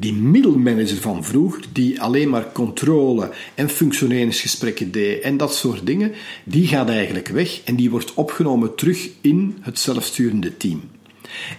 die 0.00 0.12
middelmanager 0.12 0.96
van 0.96 1.24
vroeger, 1.24 1.64
die 1.72 2.00
alleen 2.00 2.28
maar 2.28 2.52
controle 2.52 3.30
en 3.54 3.68
functioneringsgesprekken 3.68 4.92
deed 4.92 5.20
en 5.20 5.36
dat 5.36 5.54
soort 5.54 5.86
dingen, 5.86 6.12
die 6.44 6.66
gaat 6.66 6.88
eigenlijk 6.88 7.28
weg 7.28 7.60
en 7.64 7.76
die 7.76 7.90
wordt 7.90 8.14
opgenomen 8.14 8.74
terug 8.74 9.08
in 9.20 9.56
het 9.60 9.78
zelfsturende 9.78 10.56
team. 10.56 10.80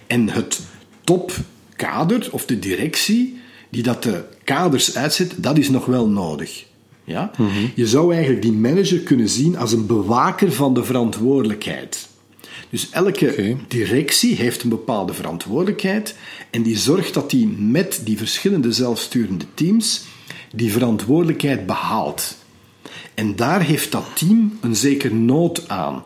En 0.06 0.28
het 0.28 0.60
topkader 1.04 2.28
of 2.32 2.46
de 2.46 2.58
directie, 2.58 3.40
die 3.70 3.82
dat 3.82 4.02
de 4.02 4.24
kaders 4.44 4.96
uitzet, 4.96 5.34
dat 5.36 5.58
is 5.58 5.70
nog 5.70 5.84
wel 5.84 6.08
nodig. 6.08 6.64
Ja? 7.04 7.30
Mm 7.38 7.48
-hmm. 7.48 7.70
Je 7.74 7.86
zou 7.86 8.12
eigenlijk 8.12 8.42
die 8.42 8.52
manager 8.52 8.98
kunnen 8.98 9.28
zien 9.28 9.56
als 9.56 9.72
een 9.72 9.86
bewaker 9.86 10.52
van 10.52 10.74
de 10.74 10.84
verantwoordelijkheid. 10.84 12.08
Dus 12.70 12.90
elke 12.90 13.30
okay. 13.30 13.56
directie 13.68 14.34
heeft 14.34 14.62
een 14.62 14.68
bepaalde 14.68 15.14
verantwoordelijkheid 15.14 16.14
en 16.50 16.62
die 16.62 16.76
zorgt 16.76 17.14
dat 17.14 17.30
die 17.30 17.46
met 17.46 18.00
die 18.04 18.18
verschillende 18.18 18.72
zelfsturende 18.72 19.44
teams 19.54 20.04
die 20.54 20.72
verantwoordelijkheid 20.72 21.66
behaalt. 21.66 22.36
En 23.14 23.36
daar 23.36 23.62
heeft 23.62 23.92
dat 23.92 24.04
team 24.14 24.58
een 24.60 24.76
zeker 24.76 25.14
nood 25.14 25.68
aan. 25.68 26.02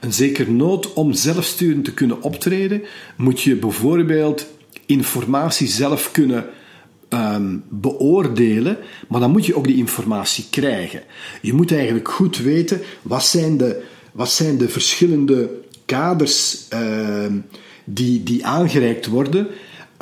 Een 0.00 0.12
zeker 0.12 0.50
nood 0.50 0.92
om 0.92 1.12
zelfsturend 1.12 1.84
te 1.84 1.94
kunnen 1.94 2.22
optreden, 2.22 2.82
moet 3.16 3.42
je 3.42 3.56
bijvoorbeeld 3.56 4.46
informatie 4.86 5.68
zelf 5.68 6.10
kunnen 6.10 6.46
um, 7.08 7.64
beoordelen, 7.68 8.78
maar 9.08 9.20
dan 9.20 9.30
moet 9.30 9.46
je 9.46 9.56
ook 9.56 9.66
die 9.66 9.76
informatie 9.76 10.46
krijgen. 10.50 11.02
Je 11.42 11.52
moet 11.52 11.72
eigenlijk 11.72 12.08
goed 12.08 12.38
weten 12.38 12.80
wat 13.02 13.24
zijn 13.24 13.56
de, 13.56 13.82
wat 14.12 14.30
zijn 14.30 14.58
de 14.58 14.68
verschillende 14.68 15.50
kaders 15.90 16.66
uh, 16.74 17.26
die, 17.84 18.22
die 18.22 18.46
aangereikt 18.46 19.06
worden, 19.06 19.46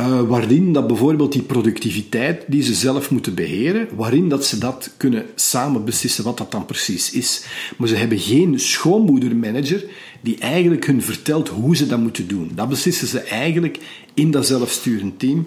uh, 0.00 0.20
waarin 0.20 0.72
dat 0.72 0.86
bijvoorbeeld 0.86 1.32
die 1.32 1.42
productiviteit 1.42 2.44
die 2.46 2.62
ze 2.62 2.74
zelf 2.74 3.10
moeten 3.10 3.34
beheren, 3.34 3.88
waarin 3.96 4.28
dat 4.28 4.44
ze 4.44 4.58
dat 4.58 4.90
kunnen 4.96 5.26
samen 5.34 5.84
beslissen 5.84 6.24
wat 6.24 6.38
dat 6.38 6.50
dan 6.50 6.66
precies 6.66 7.12
is. 7.12 7.44
Maar 7.76 7.88
ze 7.88 7.96
hebben 7.96 8.18
geen 8.18 8.60
schoonmoedermanager 8.60 9.84
die 10.20 10.38
eigenlijk 10.38 10.86
hun 10.86 11.02
vertelt 11.02 11.48
hoe 11.48 11.76
ze 11.76 11.86
dat 11.86 11.98
moeten 11.98 12.28
doen. 12.28 12.50
Dat 12.54 12.68
beslissen 12.68 13.06
ze 13.06 13.20
eigenlijk 13.20 13.78
in 14.14 14.30
dat 14.30 14.46
zelfsturend 14.46 15.18
team. 15.18 15.46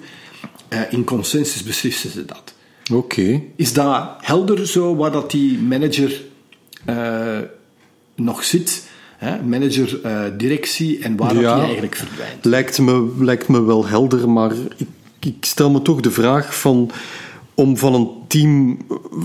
Uh, 0.69 0.79
in 0.89 1.03
consensus 1.03 1.63
beslissen 1.63 2.10
ze 2.10 2.25
dat. 2.25 2.53
Oké. 2.91 3.21
Okay. 3.21 3.43
Is 3.55 3.74
dat 3.74 4.10
helder 4.21 4.67
zo, 4.67 4.95
waar 4.95 5.12
dat 5.12 5.31
die 5.31 5.57
manager 5.57 6.21
uh, 6.89 7.39
nog 8.15 8.43
zit? 8.43 8.89
Manager, 9.46 10.00
uh, 10.06 10.24
directie 10.38 11.00
en 11.00 11.16
waar 11.16 11.36
ja, 11.36 11.42
dat 11.42 11.56
die 11.56 11.63
eigenlijk 11.63 11.96
verdwijnt. 11.96 12.46
Lijkt 12.46 12.80
me, 12.80 13.12
lijkt 13.20 13.48
me 13.48 13.62
wel 13.62 13.86
helder, 13.86 14.30
maar 14.30 14.51
ik, 14.78 14.88
ik 15.20 15.46
stel 15.46 15.72
me 15.72 15.82
toch 15.82 16.00
de 16.00 16.12
vraag 16.12 16.60
van 16.60 16.92
om 17.54 17.78
van 17.78 17.94
een 17.94 18.10
team 18.28 18.78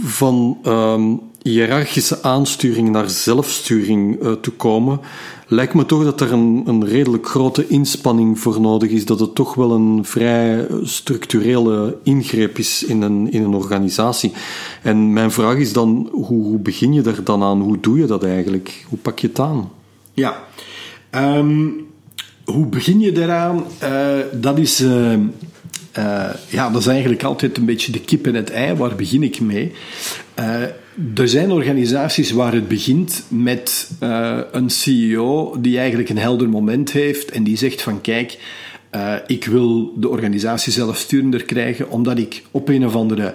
van 0.05 0.59
um, 0.67 1.21
hiërarchische 1.43 2.23
aansturing 2.23 2.91
naar 2.91 3.11
zelfsturing 3.11 4.23
uh, 4.23 4.33
te 4.33 4.51
komen, 4.51 5.01
lijkt 5.47 5.75
me 5.75 5.87
toch 5.87 6.05
dat 6.05 6.21
er 6.21 6.33
een, 6.33 6.63
een 6.67 6.87
redelijk 6.87 7.27
grote 7.29 7.67
inspanning 7.67 8.39
voor 8.39 8.61
nodig 8.61 8.91
is. 8.91 9.05
Dat 9.05 9.21
het 9.21 9.35
toch 9.35 9.55
wel 9.55 9.71
een 9.73 10.05
vrij 10.05 10.67
structurele 10.83 11.99
ingreep 12.03 12.59
is 12.59 12.85
in 12.85 13.03
een, 13.03 13.33
in 13.33 13.43
een 13.43 13.55
organisatie. 13.55 14.33
En 14.83 15.13
mijn 15.13 15.31
vraag 15.31 15.57
is 15.57 15.73
dan, 15.73 16.09
hoe, 16.13 16.25
hoe 16.25 16.59
begin 16.59 16.93
je 16.93 17.01
daar 17.01 17.25
dan 17.25 17.43
aan? 17.43 17.61
Hoe 17.61 17.81
doe 17.81 17.99
je 17.99 18.07
dat 18.07 18.25
eigenlijk? 18.25 18.85
Hoe 18.89 18.99
pak 18.99 19.19
je 19.19 19.27
het 19.27 19.41
aan? 19.41 19.71
Ja. 20.17 20.45
Um, 21.11 21.87
hoe 22.45 22.67
begin 22.67 23.01
je 23.01 23.13
daaraan? 23.13 23.65
Uh, 23.83 24.15
dat 24.33 24.59
is... 24.59 24.81
Uh, 24.81 25.13
uh, 25.13 26.31
ja, 26.49 26.71
dat 26.71 26.81
is 26.81 26.87
eigenlijk 26.87 27.23
altijd 27.23 27.57
een 27.57 27.65
beetje 27.65 27.93
de 27.93 28.01
kip 28.01 28.27
en 28.27 28.35
het 28.35 28.51
ei. 28.51 28.75
Waar 28.75 28.95
begin 28.95 29.23
ik 29.23 29.41
mee? 29.41 29.73
er 31.15 31.29
zijn 31.29 31.51
organisaties 31.51 32.31
waar 32.31 32.53
het 32.53 32.69
begint 32.69 33.25
met 33.29 33.91
een 34.53 34.71
CEO 34.71 35.57
die 35.61 35.79
eigenlijk 35.79 36.09
een 36.09 36.19
helder 36.19 36.49
moment 36.49 36.93
heeft 36.93 37.31
en 37.31 37.43
die 37.43 37.57
zegt 37.57 37.83
van 37.83 38.01
kijk, 38.01 38.39
ik 39.27 39.45
wil 39.45 39.93
de 39.97 40.09
organisatie 40.09 40.73
zelfsturender 40.73 41.45
krijgen 41.45 41.91
omdat 41.91 42.19
ik 42.19 42.43
op 42.51 42.69
een 42.69 42.87
of 42.87 42.95
andere 42.95 43.35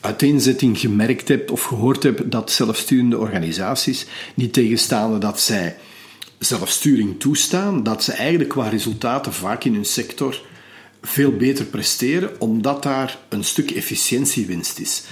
uiteenzetting 0.00 0.78
gemerkt 0.78 1.28
heb 1.28 1.50
of 1.50 1.62
gehoord 1.62 2.02
heb 2.02 2.22
dat 2.26 2.50
zelfsturende 2.50 3.18
organisaties, 3.18 4.06
niet 4.34 4.52
tegenstaande 4.52 5.18
dat 5.18 5.40
zij 5.40 5.76
zelfsturing 6.38 7.20
toestaan, 7.20 7.82
dat 7.82 8.04
ze 8.04 8.12
eigenlijk 8.12 8.50
qua 8.50 8.68
resultaten 8.68 9.32
vaak 9.32 9.64
in 9.64 9.74
hun 9.74 9.84
sector 9.84 10.40
veel 11.02 11.36
beter 11.36 11.64
presteren, 11.64 12.40
omdat 12.40 12.82
daar 12.82 13.18
een 13.28 13.44
stuk 13.44 13.70
efficiëntiewinst 13.70 14.78
is. 14.78 15.02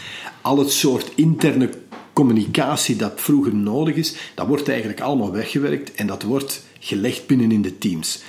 Al 0.41 0.59
het 0.59 0.71
soort 0.71 1.13
interne 1.15 1.71
communicatie 2.13 2.97
dat 2.97 3.13
vroeger 3.17 3.55
nodig 3.55 3.95
is, 3.95 4.15
dat 4.35 4.47
wordt 4.47 4.69
eigenlijk 4.69 5.01
allemaal 5.01 5.33
weggewerkt 5.33 5.95
en 5.95 6.07
dat 6.07 6.23
wordt 6.23 6.63
gelegd 6.79 7.27
binnen 7.27 7.53
in 7.53 7.63
de 7.63 7.79
teams. 7.79 8.23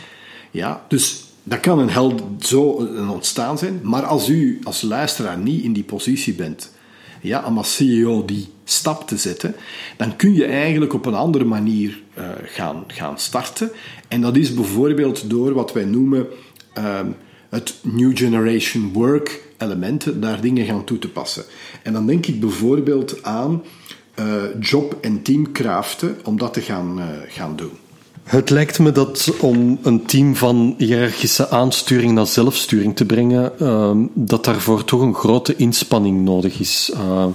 Ja, 0.51 0.85
dus 0.87 1.23
dat 1.43 1.59
kan 1.59 1.79
een 1.79 1.89
held 1.89 2.21
zo 2.39 2.79
een 2.79 3.09
ontstaan 3.09 3.57
zijn, 3.57 3.79
maar 3.83 4.03
als 4.03 4.29
u 4.29 4.59
als 4.63 4.81
luisteraar 4.81 5.37
niet 5.37 5.63
in 5.63 5.73
die 5.73 5.83
positie 5.83 6.33
bent, 6.33 6.71
ja, 7.25 7.43
om 7.45 7.57
als 7.57 7.75
CEO 7.75 8.25
die 8.25 8.47
stap 8.63 9.07
te 9.07 9.17
zetten, 9.17 9.55
dan 9.97 10.15
kun 10.15 10.33
je 10.33 10.45
eigenlijk 10.45 10.93
op 10.93 11.05
een 11.05 11.13
andere 11.13 11.43
manier 11.43 12.01
uh, 12.17 12.29
gaan, 12.43 12.83
gaan 12.87 13.19
starten. 13.19 13.71
En 14.07 14.21
dat 14.21 14.35
is 14.35 14.53
bijvoorbeeld 14.53 15.29
door 15.29 15.53
wat 15.53 15.73
wij 15.73 15.85
noemen 15.85 16.27
uh, 16.77 16.99
het 17.49 17.75
New 17.81 18.17
Generation 18.17 18.93
Work 18.93 19.41
elementen, 19.57 20.21
daar 20.21 20.41
dingen 20.41 20.65
gaan 20.65 20.83
toe 20.83 20.99
te 20.99 21.09
passen. 21.09 21.43
En 21.83 21.93
dan 21.93 22.07
denk 22.07 22.25
ik 22.25 22.39
bijvoorbeeld 22.39 23.23
aan 23.23 23.63
uh, 24.19 24.43
job- 24.59 24.97
en 25.01 25.21
teamkraften 25.21 26.17
om 26.23 26.37
dat 26.37 26.53
te 26.53 26.61
gaan, 26.61 26.99
gaan 27.27 27.55
doen. 27.55 27.84
Het 28.25 28.49
lijkt 28.49 28.79
me 28.79 28.91
dat 28.91 29.33
om 29.39 29.79
een 29.81 30.05
team 30.05 30.35
van 30.35 30.75
hiërarchische 30.77 31.49
aansturing 31.49 32.11
naar 32.11 32.27
zelfsturing 32.27 32.95
te 32.95 33.05
brengen, 33.05 33.51
uh, 33.61 33.91
dat 34.13 34.45
daarvoor 34.45 34.83
toch 34.83 35.01
een 35.01 35.13
grote 35.13 35.55
inspanning 35.55 36.23
nodig 36.23 36.59
is. 36.59 36.91
Uh, 36.93 37.25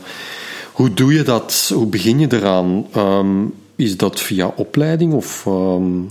hoe 0.73 0.95
doe 0.95 1.15
je 1.15 1.23
dat? 1.23 1.71
Hoe 1.75 1.87
begin 1.87 2.19
je 2.19 2.27
eraan? 2.31 2.87
Um, 2.97 3.55
is 3.77 3.97
dat 3.97 4.21
via 4.21 4.53
opleiding 4.57 5.13
of. 5.13 5.45
Um, 5.47 6.11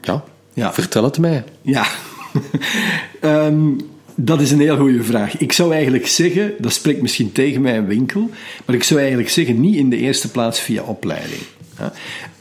ja, 0.00 0.24
ja, 0.52 0.72
vertel 0.72 1.04
het 1.04 1.18
mij. 1.18 1.44
Ja. 1.62 1.86
um, 3.22 3.80
dat 4.14 4.40
is 4.40 4.50
een 4.50 4.60
heel 4.60 4.76
goede 4.76 5.02
vraag. 5.02 5.38
Ik 5.38 5.52
zou 5.52 5.72
eigenlijk 5.72 6.06
zeggen, 6.06 6.52
dat 6.58 6.72
spreekt 6.72 7.02
misschien 7.02 7.32
tegen 7.32 7.60
mijn 7.60 7.86
winkel, 7.86 8.30
maar 8.64 8.74
ik 8.74 8.82
zou 8.82 9.00
eigenlijk 9.00 9.30
zeggen 9.30 9.60
niet 9.60 9.76
in 9.76 9.90
de 9.90 9.96
eerste 9.96 10.30
plaats 10.30 10.60
via 10.60 10.82
opleiding. 10.82 11.42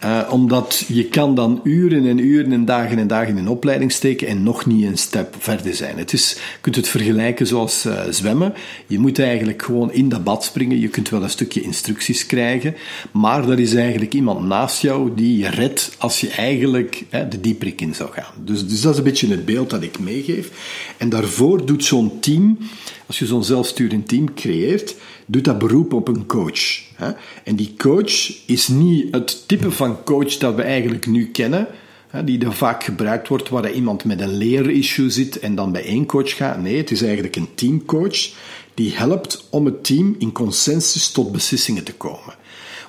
Uh, 0.03 0.27
omdat 0.31 0.83
je 0.87 1.05
kan 1.05 1.35
dan 1.35 1.59
uren 1.63 2.07
en 2.07 2.17
uren 2.17 2.51
en 2.51 2.65
dagen 2.65 2.97
en 2.97 3.07
dagen 3.07 3.37
in 3.37 3.47
opleiding 3.47 3.91
steken 3.91 4.27
en 4.27 4.43
nog 4.43 4.65
niet 4.65 4.85
een 4.85 4.97
stap 4.97 5.35
verder 5.39 5.73
zijn. 5.73 5.97
Het 5.97 6.13
is, 6.13 6.31
je 6.33 6.57
kunt 6.61 6.75
het 6.75 6.87
vergelijken 6.87 7.47
zoals 7.47 7.85
uh, 7.85 8.01
zwemmen. 8.09 8.53
Je 8.87 8.99
moet 8.99 9.19
eigenlijk 9.19 9.63
gewoon 9.63 9.91
in 9.91 10.09
dat 10.09 10.23
bad 10.23 10.43
springen. 10.43 10.79
Je 10.79 10.87
kunt 10.87 11.09
wel 11.09 11.23
een 11.23 11.29
stukje 11.29 11.61
instructies 11.61 12.25
krijgen, 12.25 12.75
maar 13.11 13.49
er 13.49 13.59
is 13.59 13.73
eigenlijk 13.73 14.13
iemand 14.13 14.45
naast 14.45 14.81
jou 14.81 15.11
die 15.15 15.37
je 15.37 15.49
redt 15.49 15.95
als 15.97 16.21
je 16.21 16.29
eigenlijk 16.29 17.03
de 17.29 17.41
dieprik 17.41 17.81
in 17.81 17.95
zou 17.95 18.11
gaan. 18.11 18.33
Dus, 18.43 18.67
dus 18.67 18.81
dat 18.81 18.91
is 18.91 18.97
een 18.97 19.03
beetje 19.03 19.27
het 19.27 19.45
beeld 19.45 19.69
dat 19.69 19.83
ik 19.83 19.99
meegeef. 19.99 20.51
En 20.97 21.09
daarvoor 21.09 21.65
doet 21.65 21.83
zo'n 21.83 22.19
team, 22.19 22.57
als 23.07 23.19
je 23.19 23.25
zo'n 23.25 23.43
zelfsturend 23.43 24.07
team 24.07 24.33
creëert, 24.33 24.95
doet 25.25 25.43
dat 25.43 25.59
beroep 25.59 25.93
op 25.93 26.07
een 26.07 26.25
coach. 26.25 26.81
Hè? 26.95 27.11
En 27.43 27.55
die 27.55 27.73
coach 27.77 28.45
is 28.45 28.67
niet 28.67 29.07
het 29.11 29.47
type 29.47 29.71
van 29.71 30.03
coach 30.03 30.37
dat 30.37 30.55
we 30.55 30.61
eigenlijk 30.61 31.07
nu 31.07 31.27
kennen, 31.27 31.67
hè, 32.07 32.23
die 32.23 32.45
er 32.45 32.53
vaak 32.53 32.83
gebruikt 32.83 33.27
wordt, 33.27 33.49
waar 33.49 33.71
iemand 33.71 34.03
met 34.03 34.21
een 34.21 34.37
leerissue 34.37 35.09
zit 35.09 35.39
en 35.39 35.55
dan 35.55 35.71
bij 35.71 35.85
één 35.85 36.05
coach 36.05 36.35
gaat. 36.35 36.61
Nee, 36.61 36.77
het 36.77 36.91
is 36.91 37.01
eigenlijk 37.01 37.35
een 37.35 37.55
teamcoach 37.55 38.29
die 38.73 38.95
helpt 38.95 39.47
om 39.49 39.65
het 39.65 39.83
team 39.83 40.15
in 40.17 40.31
consensus 40.31 41.11
tot 41.11 41.31
beslissingen 41.31 41.83
te 41.83 41.93
komen. 41.93 42.35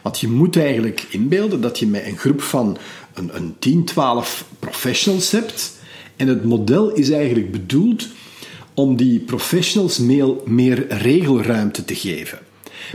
Want 0.03 0.21
je 0.21 0.29
moet 0.29 0.57
eigenlijk 0.57 1.07
inbeelden 1.11 1.61
dat 1.61 1.79
je 1.79 1.87
met 1.87 2.07
een 2.07 2.17
groep 2.17 2.43
van 2.43 2.77
een, 3.15 3.37
een 3.37 3.57
10, 3.59 3.85
12 3.85 4.45
professionals 4.59 5.31
hebt. 5.31 5.77
En 6.17 6.29
het 6.29 6.45
model 6.45 6.91
is 6.91 7.11
eigenlijk 7.11 7.51
bedoeld 7.53 8.09
om 8.79 8.97
die 8.97 9.19
professionals 9.21 9.99
meer, 10.45 10.87
regelruimte 10.89 11.85
te 11.85 11.95
geven. 11.95 12.39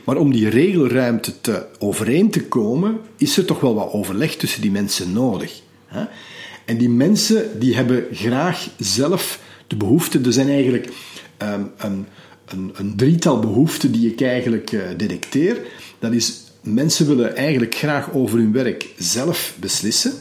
Maar 0.03 0.17
om 0.17 0.31
die 0.31 0.49
regelruimte 0.49 1.41
te 1.41 1.65
overeen 1.79 2.29
te 2.31 2.43
komen, 2.43 2.99
is 3.17 3.37
er 3.37 3.45
toch 3.45 3.59
wel 3.59 3.75
wat 3.75 3.91
overleg 3.91 4.35
tussen 4.35 4.61
die 4.61 4.71
mensen 4.71 5.13
nodig. 5.13 5.61
Hè? 5.85 6.03
En 6.65 6.77
die 6.77 6.89
mensen 6.89 7.59
die 7.59 7.75
hebben 7.75 8.05
graag 8.11 8.69
zelf 8.77 9.39
de 9.67 9.75
behoefte. 9.75 10.19
Er 10.25 10.33
zijn 10.33 10.49
eigenlijk 10.49 10.89
um, 11.41 11.71
een, 11.77 12.05
een, 12.45 12.71
een, 12.73 12.95
drietal 12.95 13.39
behoeften 13.39 13.91
die 13.91 14.11
ik 14.11 14.21
eigenlijk 14.21 14.71
uh, 14.71 14.81
detecteer. 14.97 15.61
Dat 15.99 16.13
is, 16.13 16.41
mensen 16.61 17.07
willen 17.07 17.35
eigenlijk 17.35 17.75
graag 17.75 18.13
over 18.13 18.37
hun 18.37 18.51
werk 18.51 18.93
zelf 18.97 19.55
beslissen. 19.59 20.13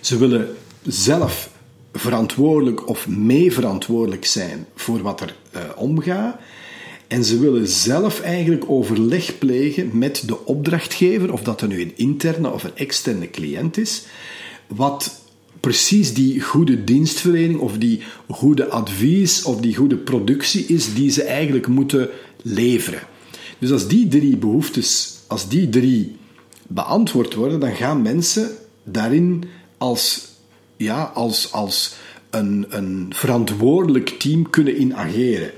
Ze 0.00 0.18
willen 0.18 0.48
zelf 0.82 1.52
verantwoordelijk 1.94 2.88
of 2.88 3.08
mee 3.08 3.52
verantwoordelijk 3.52 4.24
zijn 4.24 4.66
voor 4.74 5.02
wat 5.02 5.20
er 5.20 5.34
uh, 5.54 5.60
omgaat. 5.76 6.36
En 7.06 7.24
ze 7.24 7.38
willen 7.38 7.68
zelf 7.68 8.20
eigenlijk 8.20 8.64
overleg 8.66 9.38
plegen 9.38 9.98
met 9.98 10.22
de 10.26 10.46
opdrachtgever, 10.46 11.32
of 11.32 11.42
dat 11.42 11.60
er 11.60 11.68
nu 11.68 11.80
een 11.80 11.92
interne 11.96 12.50
of 12.50 12.64
een 12.64 12.76
externe 12.76 13.30
cliënt 13.30 13.76
is, 13.76 14.02
wat 14.66 15.22
precies 15.60 16.14
die 16.14 16.40
goede 16.40 16.84
dienstverlening 16.84 17.60
of 17.60 17.78
die 17.78 18.02
goede 18.28 18.68
advies 18.68 19.42
of 19.42 19.60
die 19.60 19.76
goede 19.76 19.96
productie 19.96 20.66
is 20.66 20.94
die 20.94 21.10
ze 21.10 21.22
eigenlijk 21.22 21.66
moeten 21.66 22.08
leveren. 22.42 23.02
Dus 23.58 23.70
als 23.70 23.88
die 23.88 24.08
drie 24.08 24.36
behoeftes, 24.36 25.18
als 25.26 25.48
die 25.48 25.68
drie 25.68 26.16
beantwoord 26.66 27.34
worden, 27.34 27.60
dan 27.60 27.74
gaan 27.74 28.02
mensen 28.02 28.50
daarin 28.84 29.44
als 29.78 30.33
ja, 30.76 31.10
als, 31.14 31.52
als 31.52 31.94
een, 32.30 32.66
een 32.68 33.12
verantwoordelijk 33.14 34.08
team 34.08 34.50
kunnen 34.50 34.76
in 34.76 34.96
ageren. 34.96 35.50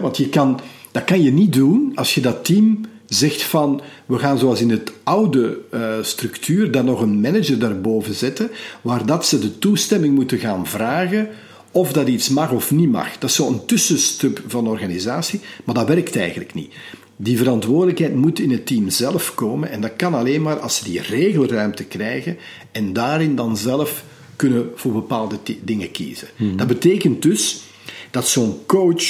want 0.00 0.16
je 0.16 0.28
kan, 0.28 0.60
dat 0.92 1.04
kan 1.04 1.22
je 1.22 1.32
niet 1.32 1.52
doen 1.52 1.92
als 1.94 2.14
je 2.14 2.20
dat 2.20 2.44
team 2.44 2.80
zegt 3.06 3.42
van 3.42 3.80
we 4.06 4.18
gaan 4.18 4.38
zoals 4.38 4.60
in 4.60 4.70
het 4.70 4.92
oude 5.02 5.58
uh, 5.74 5.94
structuur 6.02 6.70
dan 6.70 6.84
nog 6.84 7.00
een 7.00 7.20
manager 7.20 7.58
daarboven 7.58 8.14
zetten, 8.14 8.50
waar 8.80 9.06
dat 9.06 9.26
ze 9.26 9.38
de 9.38 9.58
toestemming 9.58 10.14
moeten 10.14 10.38
gaan 10.38 10.66
vragen 10.66 11.28
of 11.70 11.92
dat 11.92 12.08
iets 12.08 12.28
mag 12.28 12.50
of 12.50 12.70
niet 12.70 12.90
mag. 12.90 13.18
Dat 13.18 13.30
is 13.30 13.36
zo'n 13.36 13.66
tussenstuk 13.66 14.42
van 14.46 14.68
organisatie, 14.68 15.40
maar 15.64 15.74
dat 15.74 15.88
werkt 15.88 16.16
eigenlijk 16.16 16.54
niet. 16.54 16.74
Die 17.16 17.38
verantwoordelijkheid 17.38 18.14
moet 18.14 18.38
in 18.38 18.50
het 18.50 18.66
team 18.66 18.90
zelf 18.90 19.34
komen 19.34 19.70
en 19.70 19.80
dat 19.80 19.96
kan 19.96 20.14
alleen 20.14 20.42
maar 20.42 20.58
als 20.58 20.76
ze 20.76 20.84
die 20.84 21.00
regelruimte 21.00 21.84
krijgen 21.84 22.36
en 22.72 22.92
daarin 22.92 23.36
dan 23.36 23.56
zelf 23.56 24.04
kunnen 24.42 24.70
voor 24.74 24.92
bepaalde 24.92 25.38
dingen 25.62 25.90
kiezen. 25.90 26.28
Hmm. 26.36 26.56
Dat 26.56 26.66
betekent 26.66 27.22
dus 27.22 27.62
dat 28.10 28.28
zo'n 28.28 28.66
coach 28.66 29.04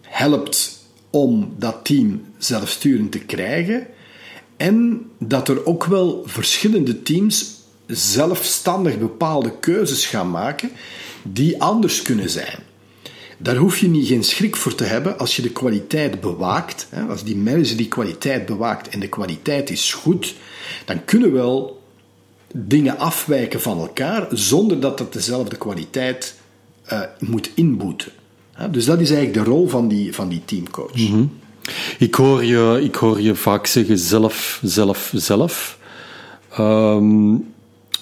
helpt 0.00 0.80
om 1.10 1.54
dat 1.58 1.84
team 1.84 2.24
zelfsturend 2.38 3.12
te 3.12 3.18
krijgen 3.18 3.86
en 4.56 5.06
dat 5.18 5.48
er 5.48 5.66
ook 5.66 5.84
wel 5.84 6.22
verschillende 6.26 7.02
teams 7.02 7.60
zelfstandig 7.86 8.98
bepaalde 8.98 9.58
keuzes 9.60 10.06
gaan 10.06 10.30
maken 10.30 10.70
die 11.22 11.62
anders 11.62 12.02
kunnen 12.02 12.30
zijn. 12.30 12.58
Daar 13.38 13.56
hoef 13.56 13.78
je 13.78 13.88
niet 13.88 14.06
geen 14.06 14.24
schrik 14.24 14.56
voor 14.56 14.74
te 14.74 14.84
hebben 14.84 15.18
als 15.18 15.36
je 15.36 15.42
de 15.42 15.52
kwaliteit 15.52 16.20
bewaakt. 16.20 16.88
Als 17.08 17.24
die 17.24 17.36
manager 17.36 17.76
die 17.76 17.88
kwaliteit 17.88 18.46
bewaakt 18.46 18.88
en 18.88 19.00
de 19.00 19.08
kwaliteit 19.08 19.70
is 19.70 19.92
goed, 19.92 20.34
dan 20.84 21.04
kunnen 21.04 21.32
wel 21.32 21.81
dingen 22.52 22.98
afwijken 22.98 23.60
van 23.60 23.78
elkaar 23.78 24.26
zonder 24.30 24.80
dat 24.80 24.98
het 24.98 25.12
dezelfde 25.12 25.56
kwaliteit 25.56 26.40
uh, 26.92 27.00
moet 27.18 27.50
inboeten. 27.54 28.12
dus 28.70 28.84
dat 28.84 29.00
is 29.00 29.10
eigenlijk 29.10 29.44
de 29.44 29.50
rol 29.50 29.68
van 29.68 29.88
die, 29.88 30.14
van 30.14 30.28
die 30.28 30.42
teamcoach. 30.44 30.94
Mhm. 30.94 31.24
ik, 31.98 32.14
hoor 32.14 32.44
je, 32.44 32.80
ik 32.82 32.94
hoor 32.94 33.20
je 33.20 33.34
vaak 33.34 33.66
zeggen 33.66 33.98
zelf, 33.98 34.60
zelf, 34.62 35.12
zelf. 35.14 35.78
Um, 36.58 37.50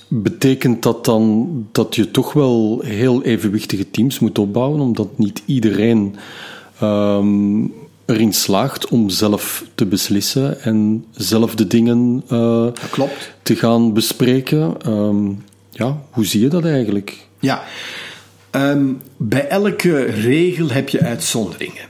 betekent 0.08 0.82
dat 0.82 1.04
dan 1.04 1.48
dat 1.72 1.94
je 1.94 2.10
toch 2.10 2.32
wel 2.32 2.80
heel 2.84 3.22
evenwichtige 3.22 3.90
teams 3.90 4.18
moet 4.18 4.38
opbouwen, 4.38 4.80
omdat 4.80 5.18
niet 5.18 5.42
iedereen 5.46 6.16
um, 6.82 7.72
erin 8.10 8.32
slaagt 8.32 8.88
om 8.88 9.10
zelf 9.10 9.64
te 9.74 9.86
beslissen 9.86 10.62
en 10.62 11.04
zelf 11.10 11.54
de 11.54 11.66
dingen 11.66 12.24
uh, 12.32 12.66
klopt. 12.90 13.32
te 13.42 13.56
gaan 13.56 13.92
bespreken. 13.92 14.90
Um, 14.90 15.44
ja, 15.70 16.02
hoe 16.10 16.26
zie 16.26 16.40
je 16.40 16.48
dat 16.48 16.64
eigenlijk? 16.64 17.26
Ja, 17.40 17.62
um, 18.50 19.00
bij 19.16 19.48
elke 19.48 20.02
regel 20.04 20.70
heb 20.70 20.88
je 20.88 21.00
uitzonderingen. 21.00 21.88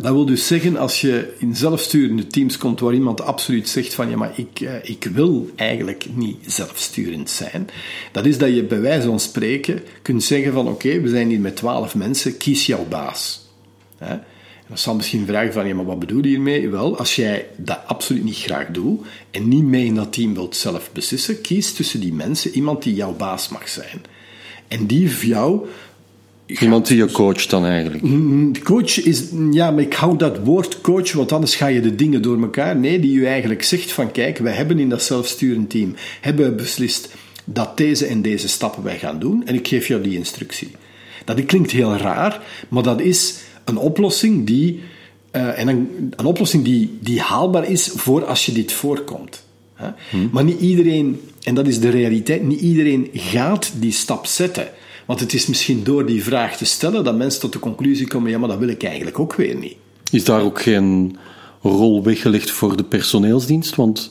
Dat 0.00 0.12
wil 0.12 0.26
dus 0.26 0.46
zeggen, 0.46 0.76
als 0.76 1.00
je 1.00 1.34
in 1.38 1.56
zelfsturende 1.56 2.26
teams 2.26 2.58
komt 2.58 2.80
waar 2.80 2.94
iemand 2.94 3.20
absoluut 3.20 3.68
zegt 3.68 3.94
van 3.94 4.10
ja, 4.10 4.16
maar 4.16 4.32
ik, 4.36 4.60
uh, 4.60 4.70
ik 4.82 5.08
wil 5.12 5.50
eigenlijk 5.56 6.06
niet 6.14 6.36
zelfsturend 6.46 7.30
zijn, 7.30 7.68
dat 8.12 8.26
is 8.26 8.38
dat 8.38 8.54
je 8.54 8.64
bij 8.64 8.80
wijze 8.80 9.06
van 9.06 9.20
spreken 9.20 9.82
kunt 10.02 10.22
zeggen 10.22 10.52
van 10.52 10.68
oké, 10.68 11.00
we 11.00 11.08
zijn 11.08 11.28
hier 11.28 11.40
met 11.40 11.56
twaalf 11.56 11.94
mensen, 11.94 12.36
kies 12.36 12.66
jouw 12.66 12.86
baas. 12.88 13.48
Dan 14.72 14.80
zal 14.80 14.94
misschien 14.94 15.26
vragen 15.26 15.52
van, 15.52 15.66
ja, 15.66 15.74
maar 15.74 15.84
wat 15.84 15.98
bedoel 15.98 16.22
je 16.22 16.28
hiermee? 16.28 16.68
Wel, 16.68 16.98
als 16.98 17.16
jij 17.16 17.46
dat 17.56 17.80
absoluut 17.86 18.24
niet 18.24 18.36
graag 18.36 18.66
doet 18.66 19.00
en 19.30 19.48
niet 19.48 19.64
mee 19.64 19.84
in 19.84 19.94
dat 19.94 20.12
team 20.12 20.34
wilt 20.34 20.56
zelf 20.56 20.90
beslissen, 20.92 21.40
kies 21.40 21.72
tussen 21.72 22.00
die 22.00 22.12
mensen 22.12 22.54
iemand 22.54 22.82
die 22.82 22.94
jouw 22.94 23.14
baas 23.16 23.48
mag 23.48 23.68
zijn. 23.68 24.02
En 24.68 24.86
die 24.86 25.10
voor 25.10 25.28
jou... 25.28 25.66
Iemand 26.46 26.86
die 26.86 26.96
je 26.96 27.10
coacht 27.10 27.50
dan 27.50 27.64
eigenlijk? 27.64 28.02
Mm, 28.02 28.62
coach 28.62 29.04
is... 29.04 29.22
Ja, 29.50 29.70
maar 29.70 29.82
ik 29.82 29.94
hou 29.94 30.16
dat 30.16 30.38
woord 30.44 30.80
coach, 30.80 31.12
want 31.12 31.32
anders 31.32 31.54
ga 31.54 31.66
je 31.66 31.80
de 31.80 31.94
dingen 31.94 32.22
door 32.22 32.42
elkaar. 32.42 32.76
Nee, 32.76 33.00
die 33.00 33.20
je 33.20 33.26
eigenlijk 33.26 33.62
zegt 33.62 33.92
van, 33.92 34.10
kijk, 34.10 34.38
we 34.38 34.50
hebben 34.50 34.78
in 34.78 34.88
dat 34.88 35.02
zelfsturend 35.02 35.70
team 35.70 35.94
hebben 36.20 36.56
beslist 36.56 37.08
dat 37.44 37.76
deze 37.76 38.06
en 38.06 38.22
deze 38.22 38.48
stappen 38.48 38.82
wij 38.82 38.98
gaan 38.98 39.18
doen 39.18 39.46
en 39.46 39.54
ik 39.54 39.68
geef 39.68 39.86
jou 39.86 40.02
die 40.02 40.18
instructie. 40.18 40.70
Dat 41.24 41.44
klinkt 41.44 41.70
heel 41.70 41.96
raar, 41.96 42.42
maar 42.68 42.82
dat 42.82 43.00
is 43.00 43.34
een 43.64 43.76
oplossing 43.76 44.46
die, 44.46 44.80
uh, 45.32 45.58
en 45.58 45.68
een, 45.68 46.12
een, 46.16 46.24
oplossing 46.24 46.64
die, 46.64 46.98
die 47.00 47.20
haalbaar 47.20 47.68
is 47.68 47.90
voor 47.94 48.24
als 48.24 48.46
je 48.46 48.52
dit 48.52 48.72
voorkomt. 48.72 49.44
Hmm. 50.10 50.28
Maar 50.32 50.44
niet 50.44 50.60
iedereen, 50.60 51.20
en 51.42 51.54
dat 51.54 51.66
is 51.66 51.80
de 51.80 51.90
realiteit, 51.90 52.42
niet 52.42 52.60
iedereen 52.60 53.10
gaat 53.12 53.72
die 53.76 53.92
stap 53.92 54.26
zetten. 54.26 54.68
Want 55.06 55.20
het 55.20 55.32
is 55.32 55.46
misschien 55.46 55.84
door 55.84 56.06
die 56.06 56.22
vraag 56.22 56.56
te 56.56 56.64
stellen 56.64 57.04
dat 57.04 57.16
mensen 57.16 57.40
tot 57.40 57.52
de 57.52 57.58
conclusie 57.58 58.06
komen: 58.06 58.30
ja, 58.30 58.38
maar 58.38 58.48
dat 58.48 58.58
wil 58.58 58.68
ik 58.68 58.82
eigenlijk 58.82 59.18
ook 59.18 59.34
weer 59.34 59.56
niet. 59.56 59.76
Is 60.10 60.24
daar 60.24 60.42
ook 60.42 60.62
geen 60.62 61.16
rol 61.62 62.02
weggelegd 62.02 62.50
voor 62.50 62.76
de 62.76 62.84
personeelsdienst? 62.84 63.74
Want 63.74 64.10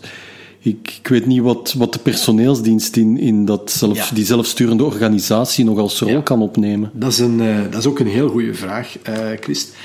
ik, 0.64 0.98
ik 1.00 1.08
weet 1.08 1.26
niet 1.26 1.42
wat, 1.42 1.74
wat 1.78 1.94
de 1.94 2.00
personeelsdienst 2.00 2.96
in, 2.96 3.18
in 3.18 3.46
dat 3.46 3.72
zelf, 3.72 4.10
die 4.10 4.26
zelfsturende 4.26 4.84
organisatie 4.84 5.66
nog 5.66 5.78
als 5.78 6.00
rol 6.00 6.22
kan 6.22 6.42
opnemen. 6.42 6.92
Dat 6.94 7.12
is, 7.12 7.20
een, 7.20 7.40
uh, 7.40 7.62
dat 7.64 7.80
is 7.80 7.86
ook 7.86 8.00
een 8.00 8.08
heel 8.08 8.30
goede 8.30 8.54
vraag, 8.54 8.96
uh, 9.10 9.16
Christ. 9.40 9.76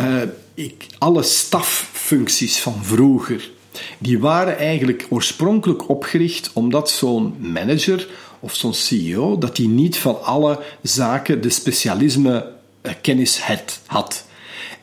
Uh, 0.00 0.22
ik, 0.54 0.86
alle 0.98 1.22
staffuncties 1.22 2.58
van 2.58 2.74
vroeger, 2.82 3.50
die 3.98 4.18
waren 4.18 4.58
eigenlijk 4.58 5.06
oorspronkelijk 5.08 5.88
opgericht 5.88 6.50
omdat 6.52 6.90
zo'n 6.90 7.34
manager 7.38 8.08
of 8.40 8.54
zo'n 8.54 8.74
CEO, 8.74 9.38
dat 9.38 9.56
die 9.56 9.68
niet 9.68 9.96
van 9.96 10.22
alle 10.22 10.60
zaken 10.82 11.40
de 11.40 11.50
specialisme 11.50 12.52
kennis 13.00 13.40
had. 13.86 14.25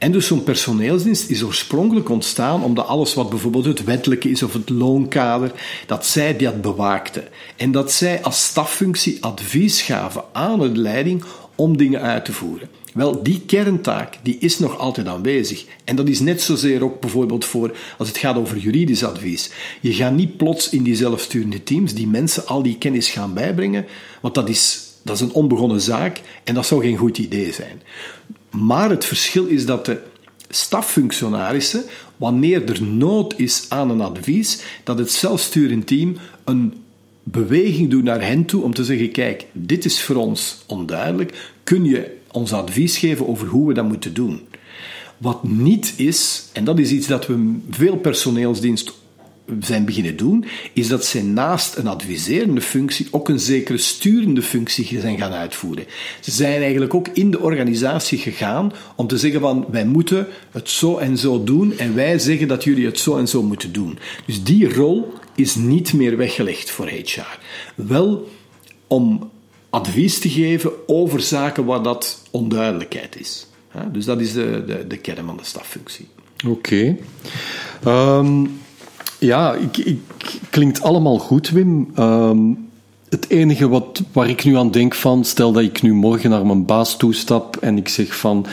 En 0.03 0.11
dus 0.11 0.27
zo'n 0.27 0.43
personeelsdienst 0.43 1.29
is 1.29 1.43
oorspronkelijk 1.43 2.09
ontstaan 2.09 2.63
omdat 2.63 2.87
alles 2.87 3.13
wat 3.13 3.29
bijvoorbeeld 3.29 3.65
het 3.65 3.83
wettelijke 3.83 4.29
is 4.29 4.43
of 4.43 4.53
het 4.53 4.69
loonkader, 4.69 5.51
dat 5.85 6.05
zij 6.05 6.37
dat 6.37 6.61
bewaakten. 6.61 7.27
En 7.57 7.71
dat 7.71 7.91
zij 7.91 8.23
als 8.23 8.43
staffunctie 8.43 9.17
advies 9.23 9.81
gaven 9.81 10.23
aan 10.33 10.59
de 10.59 10.77
leiding 10.77 11.23
om 11.55 11.77
dingen 11.77 12.01
uit 12.01 12.25
te 12.25 12.33
voeren. 12.33 12.69
Wel, 12.93 13.23
die 13.23 13.41
kerntaak 13.45 14.17
die 14.23 14.37
is 14.39 14.59
nog 14.59 14.77
altijd 14.77 15.07
aanwezig. 15.07 15.65
En 15.83 15.95
dat 15.95 16.07
is 16.07 16.19
net 16.19 16.41
zozeer 16.41 16.83
ook 16.83 16.99
bijvoorbeeld 16.99 17.45
voor 17.45 17.77
als 17.97 18.07
het 18.07 18.17
gaat 18.17 18.35
over 18.35 18.57
juridisch 18.57 19.03
advies. 19.03 19.51
Je 19.81 19.93
gaat 19.93 20.13
niet 20.15 20.37
plots 20.37 20.69
in 20.69 20.83
die 20.83 20.95
zelfsturende 20.95 21.63
teams 21.63 21.93
die 21.93 22.07
mensen 22.07 22.47
al 22.47 22.63
die 22.63 22.77
kennis 22.77 23.09
gaan 23.09 23.33
bijbrengen, 23.33 23.85
want 24.21 24.35
dat 24.35 24.49
is, 24.49 24.92
dat 25.03 25.15
is 25.15 25.21
een 25.21 25.33
onbegonnen 25.33 25.81
zaak 25.81 26.21
en 26.43 26.53
dat 26.53 26.65
zou 26.65 26.81
geen 26.81 26.97
goed 26.97 27.17
idee 27.17 27.51
zijn. 27.51 27.81
Maar 28.49 28.89
het 28.89 29.05
verschil 29.05 29.45
is 29.45 29.65
dat 29.65 29.85
de 29.85 30.01
staffunctionarissen, 30.49 31.83
wanneer 32.17 32.69
er 32.69 32.83
nood 32.83 33.33
is 33.37 33.65
aan 33.69 33.89
een 33.89 34.01
advies, 34.01 34.61
dat 34.83 34.99
het 34.99 35.11
zelfsturend 35.11 35.87
team 35.87 36.17
een 36.43 36.73
beweging 37.23 37.89
doet 37.89 38.03
naar 38.03 38.25
hen 38.25 38.45
toe 38.45 38.63
om 38.63 38.73
te 38.73 38.83
zeggen: 38.83 39.11
kijk, 39.11 39.45
dit 39.51 39.85
is 39.85 40.01
voor 40.01 40.15
ons 40.15 40.63
onduidelijk. 40.67 41.51
Kun 41.63 41.85
je 41.85 42.17
ons 42.31 42.53
advies 42.53 42.97
geven 42.97 43.27
over 43.27 43.47
hoe 43.47 43.67
we 43.67 43.73
dat 43.73 43.87
moeten 43.87 44.13
doen? 44.13 44.41
Wat 45.17 45.43
niet 45.43 45.93
is, 45.97 46.45
en 46.53 46.63
dat 46.63 46.79
is 46.79 46.91
iets 46.91 47.07
dat 47.07 47.27
we 47.27 47.59
veel 47.69 47.97
personeelsdienst 47.97 48.93
zijn 49.59 49.85
beginnen 49.85 50.17
doen, 50.17 50.45
is 50.73 50.87
dat 50.87 51.05
zij 51.05 51.21
naast 51.21 51.75
een 51.75 51.87
adviserende 51.87 52.61
functie 52.61 53.07
ook 53.11 53.29
een 53.29 53.39
zekere 53.39 53.77
sturende 53.77 54.41
functie 54.41 54.99
zijn 54.99 55.17
gaan 55.17 55.31
uitvoeren. 55.31 55.85
Ze 56.19 56.31
zijn 56.31 56.61
eigenlijk 56.61 56.93
ook 56.93 57.07
in 57.07 57.31
de 57.31 57.39
organisatie 57.39 58.17
gegaan 58.17 58.71
om 58.95 59.07
te 59.07 59.17
zeggen 59.17 59.39
van 59.39 59.65
wij 59.71 59.85
moeten 59.85 60.27
het 60.51 60.69
zo 60.69 60.97
en 60.97 61.17
zo 61.17 61.43
doen 61.43 61.77
en 61.77 61.95
wij 61.95 62.19
zeggen 62.19 62.47
dat 62.47 62.63
jullie 62.63 62.85
het 62.85 62.99
zo 62.99 63.17
en 63.17 63.27
zo 63.27 63.43
moeten 63.43 63.71
doen. 63.71 63.99
Dus 64.25 64.43
die 64.43 64.73
rol 64.73 65.13
is 65.35 65.55
niet 65.55 65.93
meer 65.93 66.17
weggelegd 66.17 66.69
voor 66.69 66.87
HR. 66.87 67.39
Wel 67.75 68.29
om 68.87 69.31
advies 69.69 70.19
te 70.19 70.29
geven 70.29 70.71
over 70.87 71.21
zaken 71.21 71.65
waar 71.65 71.83
dat 71.83 72.21
onduidelijkheid 72.31 73.19
is. 73.19 73.47
Dus 73.91 74.05
dat 74.05 74.21
is 74.21 74.33
de, 74.33 74.63
de, 74.67 74.87
de 74.87 74.97
kern 74.97 75.25
van 75.25 75.37
de 75.37 75.45
staffunctie. 75.45 76.07
Oké. 76.47 76.97
Ehm, 77.83 78.45
ja, 79.25 79.53
ik, 79.53 79.77
ik, 79.77 79.99
klinkt 80.49 80.81
allemaal 80.81 81.17
goed, 81.17 81.49
Wim. 81.49 81.87
Ehm, 81.95 82.53
het 83.09 83.29
enige 83.29 83.67
wat, 83.67 84.03
waar 84.11 84.29
ik 84.29 84.43
nu 84.43 84.57
aan 84.57 84.71
denk 84.71 84.95
van, 84.95 85.25
stel 85.25 85.51
dat 85.51 85.63
ik 85.63 85.81
nu 85.81 85.93
morgen 85.93 86.29
naar 86.29 86.45
mijn 86.45 86.65
baas 86.65 86.97
toestap 86.97 87.57
en 87.57 87.77
ik 87.77 87.87
zeg 87.87 88.15
van, 88.15 88.45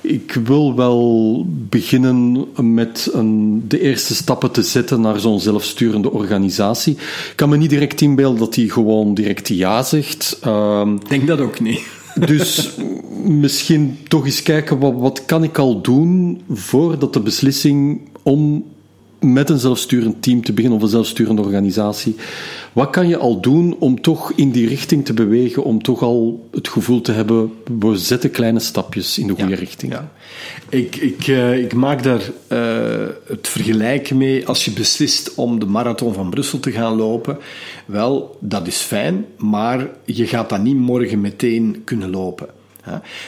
ik 0.00 0.32
wil 0.44 0.74
wel 0.74 1.46
beginnen 1.48 2.46
met 2.76 3.10
een, 3.12 3.64
de 3.68 3.80
eerste 3.80 4.14
stappen 4.14 4.50
te 4.50 4.62
zetten 4.62 5.00
naar 5.00 5.20
zo'n 5.20 5.40
zelfsturende 5.40 6.10
organisatie. 6.10 6.92
Ik 6.92 7.32
kan 7.36 7.48
me 7.48 7.56
niet 7.56 7.70
direct 7.70 8.00
inbeelden 8.00 8.38
dat 8.38 8.54
hij 8.54 8.68
gewoon 8.68 9.14
direct 9.14 9.48
ja 9.48 9.82
zegt. 9.82 10.40
Um, 10.46 10.98
denk 11.08 11.26
dat 11.26 11.40
ook 11.40 11.60
niet. 11.60 11.80
Dus 12.26 12.70
misschien 13.24 13.98
toch 14.08 14.24
eens 14.24 14.42
kijken, 14.42 14.78
wat, 14.78 14.94
wat 14.96 15.24
kan 15.24 15.42
ik 15.42 15.58
al 15.58 15.80
doen 15.80 16.40
voordat 16.50 17.12
de 17.12 17.20
beslissing 17.20 18.00
om 18.22 18.64
met 19.32 19.50
een 19.50 19.58
zelfsturend 19.58 20.22
team 20.22 20.42
te 20.42 20.52
beginnen 20.52 20.78
of 20.78 20.84
een 20.84 20.90
zelfsturende 20.90 21.42
organisatie. 21.42 22.16
Wat 22.72 22.90
kan 22.90 23.08
je 23.08 23.16
al 23.16 23.40
doen 23.40 23.76
om 23.78 24.00
toch 24.00 24.32
in 24.32 24.50
die 24.50 24.68
richting 24.68 25.04
te 25.04 25.12
bewegen, 25.12 25.64
om 25.64 25.82
toch 25.82 26.02
al 26.02 26.48
het 26.50 26.68
gevoel 26.68 27.00
te 27.00 27.12
hebben, 27.12 27.52
we 27.78 27.96
zetten 27.96 28.30
kleine 28.30 28.60
stapjes 28.60 29.18
in 29.18 29.26
de 29.26 29.34
goede 29.34 29.54
richting? 29.54 29.92
Ja. 29.92 30.12
Ik, 30.68 30.96
ik, 30.96 31.26
uh, 31.26 31.58
ik 31.58 31.74
maak 31.74 32.02
daar 32.02 32.20
uh, 32.48 33.06
het 33.26 33.48
vergelijk 33.48 34.14
mee 34.14 34.46
als 34.46 34.64
je 34.64 34.70
beslist 34.70 35.34
om 35.34 35.58
de 35.58 35.66
marathon 35.66 36.14
van 36.14 36.30
Brussel 36.30 36.60
te 36.60 36.72
gaan 36.72 36.96
lopen. 36.96 37.38
Wel, 37.86 38.36
dat 38.40 38.66
is 38.66 38.76
fijn, 38.76 39.26
maar 39.36 39.88
je 40.04 40.26
gaat 40.26 40.48
dat 40.48 40.62
niet 40.62 40.76
morgen 40.76 41.20
meteen 41.20 41.82
kunnen 41.84 42.10
lopen. 42.10 42.48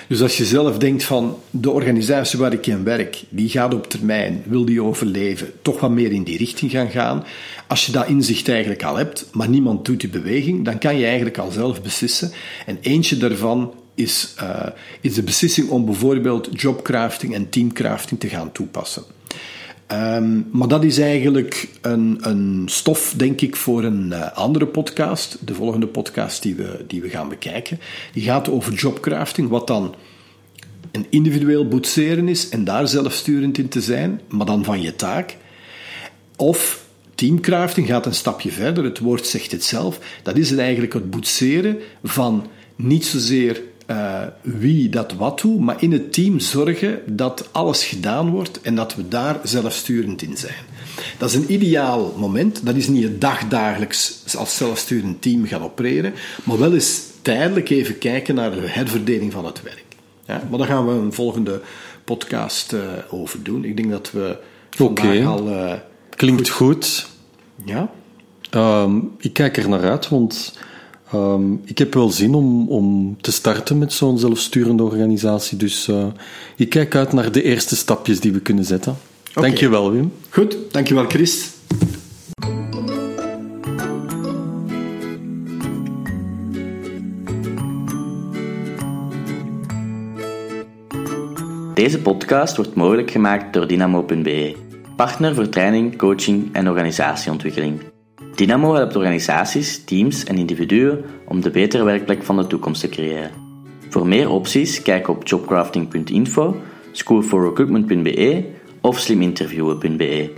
Dus 0.09 0.23
als 0.23 0.37
je 0.37 0.45
zelf 0.45 0.79
denkt 0.79 1.05
van 1.05 1.38
de 1.51 1.71
organisatie 1.71 2.38
waar 2.38 2.53
ik 2.53 2.66
in 2.66 2.85
werk, 2.85 3.23
die 3.29 3.49
gaat 3.49 3.75
op 3.75 3.90
termijn, 3.90 4.42
wil 4.47 4.64
die 4.64 4.83
overleven, 4.83 5.53
toch 5.62 5.81
wat 5.81 5.90
meer 5.90 6.12
in 6.12 6.23
die 6.23 6.38
richting 6.38 6.71
gaan 6.71 6.90
gaan. 6.90 7.25
Als 7.66 7.87
je 7.87 7.92
dat 7.92 8.09
inzicht 8.09 8.49
eigenlijk 8.49 8.83
al 8.83 8.97
hebt, 8.97 9.27
maar 9.33 9.49
niemand 9.49 9.85
doet 9.85 10.01
die 10.01 10.09
beweging, 10.09 10.64
dan 10.64 10.79
kan 10.79 10.97
je 10.99 11.05
eigenlijk 11.05 11.38
al 11.38 11.51
zelf 11.51 11.83
beslissen. 11.83 12.33
En 12.66 12.79
eentje 12.81 13.16
daarvan 13.16 13.75
is, 13.95 14.35
uh, 14.42 14.66
is 15.01 15.14
de 15.14 15.23
beslissing 15.23 15.69
om 15.69 15.85
bijvoorbeeld 15.85 16.49
jobcrafting 16.61 17.35
en 17.35 17.49
teamcrafting 17.49 18.21
te 18.21 18.29
gaan 18.29 18.53
toepassen. 18.53 19.03
Um, 19.92 20.49
maar 20.53 20.68
dat 20.68 20.85
is 20.85 20.99
eigenlijk 20.99 21.68
een, 21.81 22.18
een, 22.20 22.62
stof, 22.66 23.14
denk 23.16 23.40
ik, 23.40 23.57
voor 23.57 23.85
een 23.85 24.07
uh, 24.07 24.33
andere 24.33 24.66
podcast. 24.66 25.38
De 25.46 25.55
volgende 25.55 25.87
podcast 25.87 26.42
die 26.42 26.55
we, 26.55 26.85
die 26.87 27.01
we 27.01 27.09
gaan 27.09 27.29
bekijken. 27.29 27.81
Die 28.12 28.22
gaat 28.22 28.49
over 28.49 28.72
jobcrafting, 28.72 29.49
wat 29.49 29.66
dan 29.66 29.94
een 30.92 31.07
individueel 31.11 31.68
boetseren 31.68 32.29
is 32.29 32.49
en 32.49 32.64
daar 32.64 32.88
zelfsturend 32.88 33.59
in 33.59 33.68
te 33.68 33.81
zijn, 33.81 34.20
maar 34.29 34.46
dan 34.46 34.64
van 34.64 34.83
je 34.83 34.96
taak. 34.96 35.37
Of 36.37 36.85
teamcrafting 37.14 37.87
gaat 37.87 38.07
een 38.07 38.14
stapje 38.14 38.51
verder, 38.51 38.85
het 38.85 38.99
woord 38.99 39.27
zegt 39.27 39.53
het 39.53 39.64
zelf. 39.64 39.99
Dat 40.22 40.37
is 40.37 40.57
eigenlijk 40.57 40.92
het 40.92 41.11
boetseren 41.11 41.79
van 42.03 42.46
niet 42.77 43.07
zozeer 43.07 43.62
uh, 43.87 44.22
wie 44.42 44.88
dat 44.88 45.12
wat 45.12 45.40
doet, 45.40 45.61
maar 45.61 45.83
in 45.83 45.92
het 45.92 46.12
team 46.12 46.40
zorgen 46.40 47.01
dat 47.07 47.49
alles 47.53 47.85
gedaan 47.85 48.31
wordt 48.31 48.61
en 48.61 48.75
dat 48.75 48.94
we 48.94 49.09
daar 49.09 49.40
zelfsturend 49.42 50.22
in 50.22 50.37
zijn. 50.37 50.64
Dat 51.18 51.29
is 51.29 51.35
een 51.35 51.53
ideaal 51.53 52.14
moment. 52.16 52.66
Dat 52.66 52.75
is 52.75 52.88
niet 52.88 53.03
het 53.03 53.20
dagdagelijks 53.20 54.22
als 54.37 54.57
zelfsturend 54.57 55.22
team 55.22 55.46
gaan 55.46 55.62
opereren, 55.62 56.14
maar 56.44 56.59
wel 56.59 56.75
eens 56.75 57.01
tijdelijk 57.22 57.68
even 57.68 57.99
kijken 57.99 58.35
naar 58.35 58.51
de 58.51 58.68
herverdeling 58.68 59.33
van 59.33 59.44
het 59.44 59.62
werk. 59.62 59.85
Ja, 60.27 60.42
maar 60.51 60.59
daar 60.59 60.68
gaan 60.68 60.87
we 60.87 60.92
een 60.92 61.12
volgende 61.12 61.61
podcast 62.05 62.72
uh, 62.72 62.81
over 63.11 63.42
doen. 63.42 63.64
Ik 63.64 63.77
denk 63.77 63.90
dat 63.90 64.11
we 64.11 64.38
okay. 64.79 65.25
al... 65.25 65.49
Uh, 65.49 65.72
Klinkt 66.16 66.49
goed. 66.49 66.77
goed. 66.77 67.09
Ja? 67.64 67.90
Um, 68.83 69.14
ik 69.18 69.33
kijk 69.33 69.57
er 69.57 69.68
naar 69.68 69.90
uit, 69.90 70.09
want 70.09 70.59
Um, 71.14 71.61
ik 71.64 71.79
heb 71.79 71.95
wel 71.95 72.11
zin 72.11 72.35
om, 72.35 72.69
om 72.69 73.16
te 73.21 73.33
starten 73.33 73.79
met 73.79 73.92
zo'n 73.92 74.19
zelfsturende 74.19 74.83
organisatie. 74.83 75.59
Dus 75.59 75.88
uh, 75.88 76.07
ik 76.57 76.69
kijk 76.69 76.95
uit 76.95 77.12
naar 77.12 77.33
de 77.33 77.42
eerste 77.42 77.77
stapjes 77.77 78.21
die 78.21 78.33
we 78.33 78.40
kunnen 78.40 78.64
zetten. 78.64 78.97
Okay. 79.31 79.42
Dankjewel, 79.42 79.92
Wim. 79.92 80.12
Goed, 80.31 80.57
dankjewel, 80.71 81.05
Chris. 81.05 81.51
Deze 91.75 91.99
podcast 91.99 92.57
wordt 92.57 92.75
mogelijk 92.75 93.11
gemaakt 93.11 93.53
door 93.53 93.66
Dynamo.be, 93.66 94.57
partner 94.97 95.35
voor 95.35 95.49
training, 95.49 95.97
coaching 95.97 96.49
en 96.53 96.69
organisatieontwikkeling. 96.69 97.81
Dynamo 98.37 98.75
helpt 98.75 98.96
organisaties, 98.96 99.85
teams 99.85 100.25
en 100.25 100.37
individuen 100.37 101.05
om 101.25 101.40
de 101.40 101.51
betere 101.51 101.85
werkplek 101.85 102.22
van 102.22 102.37
de 102.37 102.46
toekomst 102.46 102.81
te 102.81 102.88
creëren. 102.88 103.31
Voor 103.88 104.07
meer 104.07 104.31
opties 104.31 104.83
kijk 104.83 105.09
op 105.09 105.27
jobcrafting.info, 105.27 106.57
schoolforrecruitment.be 106.92 108.44
of 108.81 108.99
sliminterviewen.be. 108.99 110.31